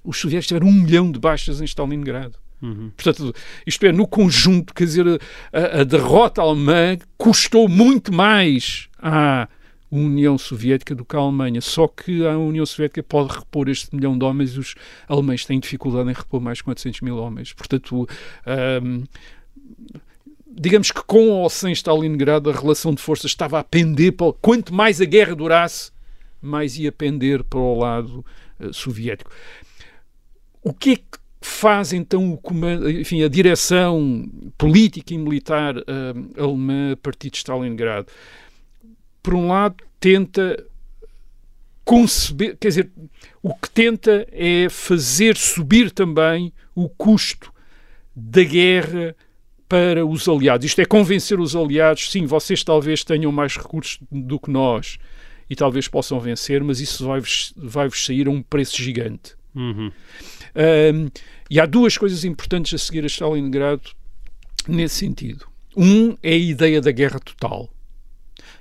[0.03, 2.37] Os soviéticos tiveram um milhão de baixas em Stalingrado.
[2.61, 2.91] Uhum.
[2.95, 3.33] Portanto,
[3.65, 5.05] isto é, no conjunto, quer dizer,
[5.51, 9.47] a, a derrota alemã custou muito mais à
[9.91, 11.61] União Soviética do que à Alemanha.
[11.61, 14.75] Só que a União Soviética pode repor este milhão de homens e os
[15.07, 17.53] alemães têm dificuldade em repor mais 400 mil homens.
[17.53, 18.07] Portanto,
[18.83, 19.03] hum,
[20.47, 24.73] digamos que com ou sem Stalingrado a relação de forças estava a pender para, quanto
[24.73, 25.91] mais a guerra durasse
[26.41, 28.23] mais ia pender para o lado
[28.59, 29.31] uh, soviético
[30.61, 35.83] o que é que faz então o comando, enfim, a direção política e militar uh,
[36.37, 38.07] alemã a partir de Stalingrado
[39.25, 40.63] por um lado tenta
[41.83, 42.91] conceber, quer dizer,
[43.41, 47.51] o que tenta é fazer subir também o custo
[48.15, 49.15] da guerra
[49.67, 50.67] para os aliados.
[50.67, 54.99] Isto é convencer os aliados, sim, vocês talvez tenham mais recursos do que nós
[55.49, 59.33] e talvez possam vencer, mas isso vai-vos vai sair a um preço gigante.
[59.55, 59.91] Uhum.
[60.55, 61.09] Um,
[61.49, 63.91] e há duas coisas importantes a seguir a Stalingrado
[64.67, 65.45] nesse sentido.
[65.75, 67.69] Um é a ideia da guerra total.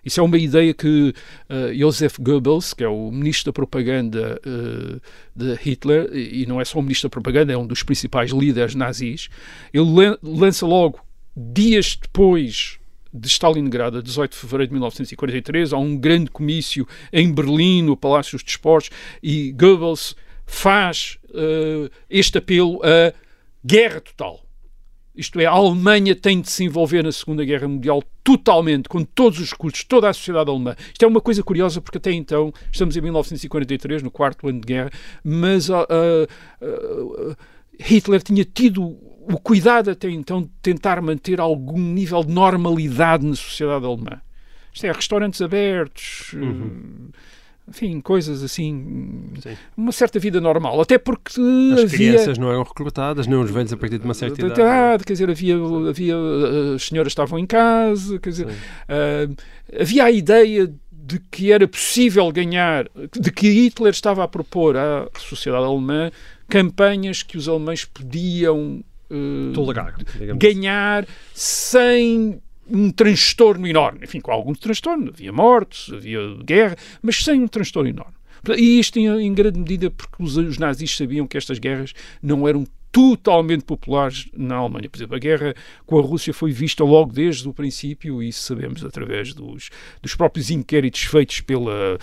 [0.05, 1.15] Isso é uma ideia que
[1.49, 5.01] uh, Joseph Goebbels, que é o ministro da propaganda uh,
[5.35, 8.75] de Hitler, e não é só o ministro da propaganda, é um dos principais líderes
[8.75, 9.31] nazis,
[9.73, 11.01] ele lança logo,
[11.35, 12.79] dias depois
[13.13, 17.97] de Stalingrado, a 18 de fevereiro de 1943, há um grande comício em Berlim, no
[17.97, 18.91] Palácio dos Desportos,
[19.23, 20.17] e Goebbels
[20.47, 23.13] faz uh, este apelo a
[23.65, 24.45] guerra total.
[25.15, 29.39] Isto é, a Alemanha tem de se envolver na Segunda Guerra Mundial totalmente, com todos
[29.39, 30.75] os custos, toda a sociedade alemã.
[30.93, 34.67] Isto é uma coisa curiosa, porque até então, estamos em 1943, no quarto ano de
[34.67, 34.91] guerra,
[35.23, 35.85] mas uh,
[36.61, 37.37] uh,
[37.79, 43.37] Hitler tinha tido o cuidado até então de tentar manter algum nível de normalidade na
[43.37, 44.21] sociedade alemã.
[44.73, 46.33] Isto é, restaurantes abertos.
[46.33, 47.11] Uhum
[47.67, 49.57] enfim, coisas assim, Sim.
[49.77, 51.41] uma certa vida normal, até porque
[51.73, 51.89] as havia...
[51.89, 55.05] crianças não eram recrutadas, nem os velhos a partir de uma certa idade.
[55.05, 55.57] quer dizer, havia,
[55.89, 56.15] havia,
[56.75, 59.37] as senhoras estavam em casa, quer dizer, uh,
[59.81, 65.09] havia a ideia de que era possível ganhar, de que Hitler estava a propor à
[65.19, 66.11] sociedade alemã
[66.49, 69.97] campanhas que os alemães podiam uh, tolerar,
[70.37, 74.01] ganhar sem um transtorno enorme.
[74.05, 75.11] Enfim, com algum transtorno.
[75.11, 78.15] Havia mortes, havia guerra, mas sem um transtorno enorme.
[78.57, 82.47] E isto em, em grande medida porque os, os nazis sabiam que estas guerras não
[82.47, 84.89] eram totalmente populares na Alemanha.
[84.89, 85.53] Por exemplo, a guerra
[85.85, 89.69] com a Rússia foi vista logo desde o princípio, e isso sabemos através dos,
[90.01, 91.99] dos próprios inquéritos feitos pela,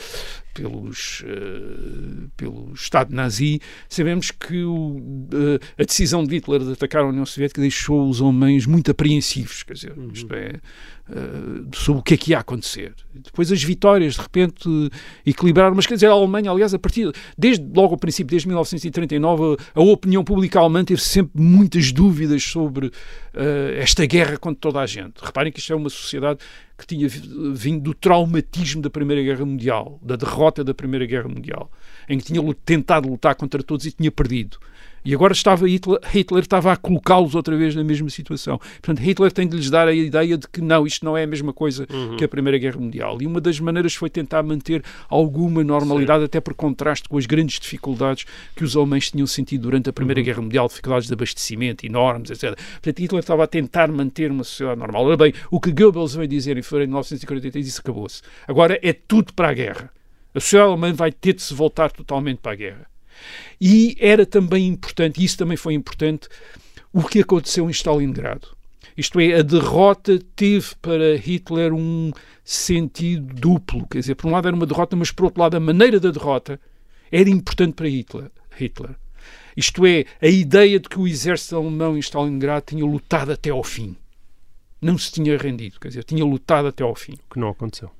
[0.54, 7.04] pelos, uh, pelo Estado nazi, sabemos que o, uh, a decisão de Hitler de atacar
[7.04, 10.10] a União Soviética deixou os alemães muito apreensivos, quer dizer, uhum.
[10.14, 10.60] isto é,
[11.10, 12.93] uh, sobre o que é que ia acontecer.
[13.14, 14.70] Depois as vitórias, de repente,
[15.26, 19.58] equilibraram, mas quer dizer, a Alemanha, aliás, a partir, desde logo ao princípio, desde 1939,
[19.76, 22.91] a, a opinião pública alemã teve sempre muitas dúvidas sobre
[23.78, 25.14] esta guerra contra toda a gente.
[25.22, 26.39] Reparem que isto é uma sociedade
[26.82, 31.72] que tinha vindo do traumatismo da Primeira Guerra Mundial, da derrota da Primeira Guerra Mundial,
[32.10, 34.58] em que tinha tentado lutar contra todos e tinha perdido.
[35.04, 38.58] E agora estava Hitler, Hitler estava a colocá-los outra vez na mesma situação.
[38.58, 41.28] Portanto, Hitler tem de lhes dar a ideia de que não, isto não é a
[41.28, 42.18] mesma coisa uhum.
[42.18, 43.18] que a Primeira Guerra Mundial.
[43.22, 46.26] E uma das maneiras foi tentar manter alguma normalidade, Sim.
[46.26, 48.26] até por contraste com as grandes dificuldades
[48.56, 50.26] que os alemães tinham sentido durante a Primeira uhum.
[50.26, 52.56] Guerra Mundial, dificuldades de abastecimento enormes, etc.
[52.56, 55.06] Portanto, Hitler estava a tentar manter uma sociedade normal.
[55.06, 58.22] Ora bem, o que Goebbels veio dizer em fevereiro de 1943, isso acabou-se.
[58.47, 59.91] Agora é tudo para a guerra.
[60.34, 62.91] A sociedade alemã vai ter de se voltar totalmente para a guerra.
[63.59, 66.28] E era também importante, e isso também foi importante,
[66.93, 68.47] o que aconteceu em Stalingrado.
[68.97, 72.11] Isto é, a derrota teve para Hitler um
[72.43, 73.88] sentido duplo.
[73.88, 76.11] Quer dizer, por um lado era uma derrota, mas por outro lado a maneira da
[76.11, 76.59] derrota
[77.11, 78.30] era importante para Hitler.
[78.57, 78.95] Hitler.
[79.55, 83.63] Isto é, a ideia de que o exército alemão em Stalingrado tinha lutado até ao
[83.63, 83.95] fim.
[84.82, 87.17] Não se tinha rendido, quer dizer, tinha lutado até ao fim.
[87.30, 87.91] Que não aconteceu.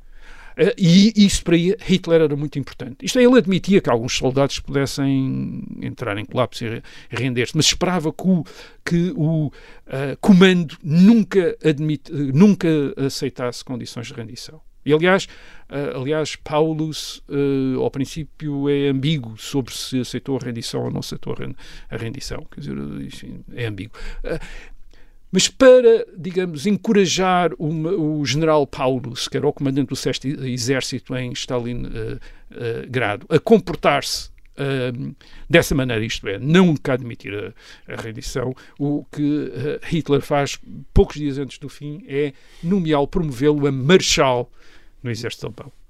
[0.58, 3.06] Uh, e isso para Hitler era muito importante.
[3.06, 8.12] Isto é, ele admitia que alguns soldados pudessem entrar em colapso e render-se, mas esperava
[8.12, 8.44] que o,
[8.86, 9.52] que o uh,
[10.20, 14.62] comando nunca, admit, nunca aceitasse condições de rendição.
[14.84, 15.26] E, aliás,
[15.70, 17.24] uh, aliás Paulus,
[17.80, 21.36] ao princípio, é ambíguo sobre se aceitou a rendição ou não aceitou
[21.90, 22.46] a rendição.
[22.52, 23.98] Quer dizer, enfim, é ambíguo.
[25.32, 31.32] Mas para, digamos, encorajar o, general Paulus, que era o comandante do sexto exército em
[31.32, 35.16] Stalingrado, uh, uh, a comportar-se uh,
[35.50, 39.52] dessa maneira, isto é, nunca admitir a, a rendição, o que
[39.84, 40.60] Hitler faz
[40.94, 44.52] poucos dias antes do fim é nomeá-lo, promovê-lo a marshal
[45.02, 45.81] no exército alemão.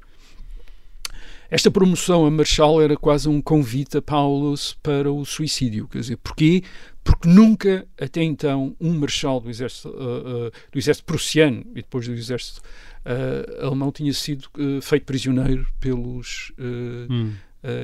[1.52, 5.86] Esta promoção a Marshal era quase um convite a Paulus para o suicídio.
[5.90, 6.64] Quer dizer, porquê?
[7.04, 12.08] Porque nunca, até então, um Marshal do exército, uh, uh, do exército prussiano e depois
[12.08, 12.62] do exército
[13.06, 14.48] uh, alemão tinha sido
[14.82, 17.34] feito prisioneiro pelos hum.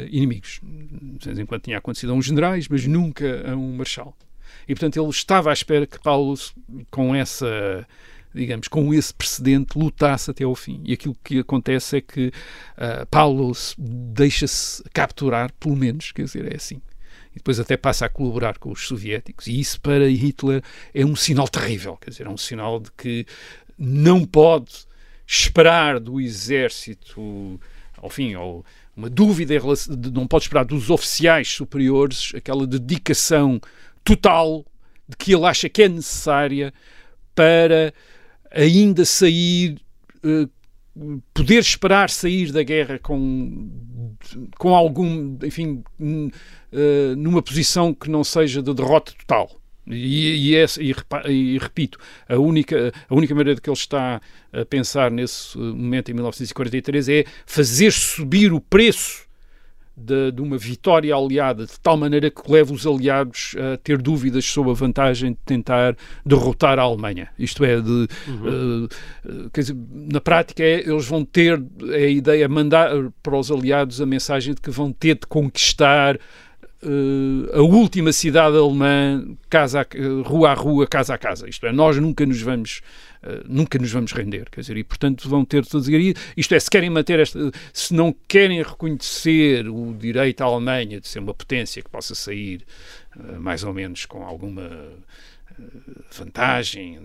[0.09, 0.61] inimigos.
[0.63, 4.15] De vez em quando tinha acontecido a uns generais, mas nunca a um Marshal.
[4.65, 6.55] E, portanto, ele estava à espera que Paulus,
[6.89, 7.85] com essa
[8.37, 10.81] digamos, com esse precedente, lutasse até ao fim.
[10.85, 16.55] E aquilo que acontece é que uh, Paulo deixa-se capturar, pelo menos, quer dizer, é
[16.55, 16.81] assim.
[17.31, 19.47] E depois até passa a colaborar com os soviéticos.
[19.47, 20.63] E isso para Hitler
[20.93, 23.25] é um sinal terrível, quer dizer, é um sinal de que
[23.77, 24.87] não pode
[25.25, 27.59] esperar do exército,
[27.97, 28.65] ao fim, ou
[28.95, 33.61] uma dúvida em relação, não pode esperar dos oficiais superiores aquela dedicação
[34.03, 34.65] total
[35.07, 36.73] de que ele acha que é necessária
[37.35, 37.93] para
[38.51, 39.77] ainda sair,
[40.23, 43.69] uh, poder esperar sair da guerra com,
[44.57, 49.51] com algum, enfim, uh, numa posição que não seja de derrota total.
[49.89, 50.65] E, e, é,
[51.29, 54.21] e, repito, a única, a única maneira que ele está
[54.51, 59.26] a pensar nesse momento, em 1943, é fazer subir o preço
[59.97, 64.45] de, de, uma vitória aliada de tal maneira que leva os aliados a ter dúvidas
[64.45, 67.29] sobre a vantagem de tentar derrotar a Alemanha.
[67.39, 68.87] Isto é, de, uhum.
[69.25, 72.91] uh, dizer, na prática é, eles vão ter a ideia, mandar
[73.23, 76.19] para os aliados a mensagem de que vão ter de conquistar
[76.79, 81.49] Uh, a última cidade alemã, casa a, uh, rua a rua, casa a casa.
[81.49, 82.81] Isto é, nós nunca nos vamos
[83.47, 86.69] nunca nos vamos render, quer dizer, e portanto vão ter de dizer isto é, se
[86.69, 91.81] querem manter esta, se não querem reconhecer o direito à Alemanha de ser uma potência
[91.81, 92.65] que possa sair
[93.39, 94.69] mais ou menos com alguma
[96.15, 96.99] vantagem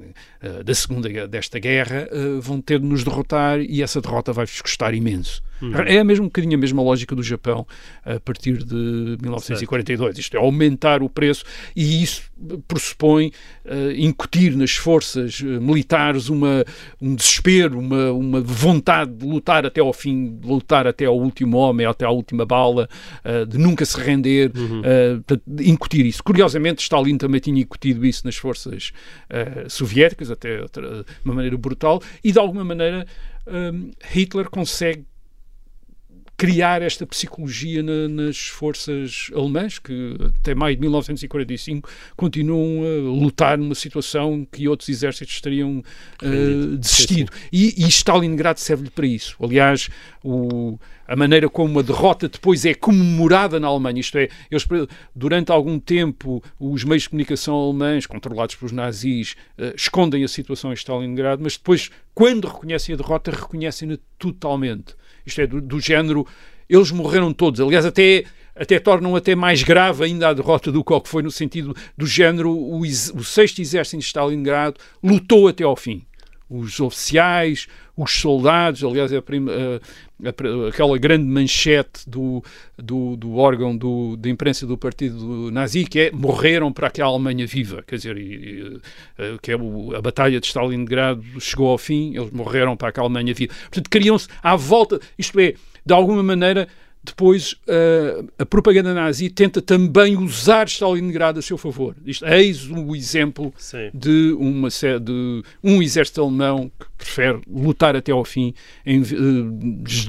[0.64, 2.09] da segunda desta guerra,
[2.41, 5.43] vão ter de nos derrotar e essa derrota vai-vos custar imenso.
[5.63, 5.75] Uhum.
[5.87, 7.67] É mesmo um bocadinho a mesma lógica do Japão
[8.05, 10.09] a partir de 1942.
[10.09, 10.21] Certo.
[10.21, 11.45] Isto é, aumentar o preço
[11.77, 12.33] e isso
[12.67, 13.33] pressupõe
[13.65, 16.65] uh, incutir nas forças uh, militares uma,
[17.01, 21.57] um desespero, uma, uma vontade de lutar até ao fim, de lutar até ao último
[21.59, 22.89] homem, até à última bala,
[23.25, 24.83] uh, de nunca se render, uhum.
[25.61, 26.23] incutir isso.
[26.23, 28.93] Curiosamente, Stalin também tinha incutido isso nas forças
[29.69, 33.07] soviéticas, até de uma maneira brutal, e de alguma maneira
[34.13, 35.05] Hitler consegue
[36.37, 43.57] criar esta psicologia na, nas forças alemãs, que até maio de 1945 continuam a lutar
[43.57, 45.83] numa situação que outros exércitos teriam
[46.22, 47.33] uh, desistido.
[47.53, 49.37] E, e Stalingrado serve-lhe para isso.
[49.41, 49.89] Aliás,
[50.24, 54.66] o, a maneira como a derrota depois é comemorada na Alemanha, isto é, eles,
[55.14, 60.72] durante algum tempo os meios de comunicação alemães, controlados pelos nazis, uh, escondem a situação
[60.72, 64.97] em Stalingrado, mas depois, quando reconhecem a derrota, reconhecem-na totalmente.
[65.27, 66.27] Isto é, do, do género,
[66.68, 67.61] eles morreram todos.
[67.61, 71.75] Aliás, até até tornam até mais grave ainda a derrota do que foi no sentido
[71.97, 76.05] do género o, o sexto exército de Stalingrado lutou até ao fim
[76.53, 82.43] os oficiais, os soldados, aliás, é a prima, a, a, aquela grande manchete do,
[82.77, 87.47] do, do órgão do, de imprensa do partido nazi, que é morreram para aquela Alemanha
[87.47, 88.81] viva, quer dizer, e, e,
[89.19, 93.07] eh, que é o, a batalha de Stalingrado chegou ao fim, eles morreram para aquela
[93.07, 93.53] Alemanha viva.
[93.63, 96.69] Portanto, criam-se à volta, isto é, de alguma maneira,
[97.05, 101.97] depois, uh, a propaganda nazi tenta também usar Stalingrado a seu favor.
[102.07, 103.53] Isto, eis o exemplo
[103.93, 108.55] de, uma, de um exército alemão que prefere lutar até ao fim,
[108.87, 109.51] em, uh,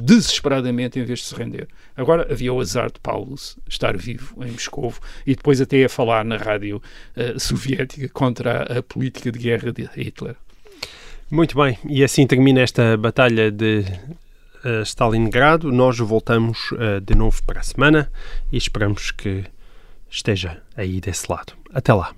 [0.03, 1.67] desesperadamente, em vez de se render.
[1.97, 4.93] Agora, havia o azar de Paulus estar vivo em Moscou
[5.25, 6.79] e depois até a falar na rádio
[7.17, 10.35] uh, soviética contra a, a política de guerra de Hitler.
[11.31, 13.83] Muito bem, e assim termina esta batalha de
[14.65, 15.71] uh, Stalingrado.
[15.71, 18.11] Nós voltamos uh, de novo para a semana
[18.51, 19.43] e esperamos que
[20.09, 21.53] esteja aí desse lado.
[21.73, 22.13] Até lá.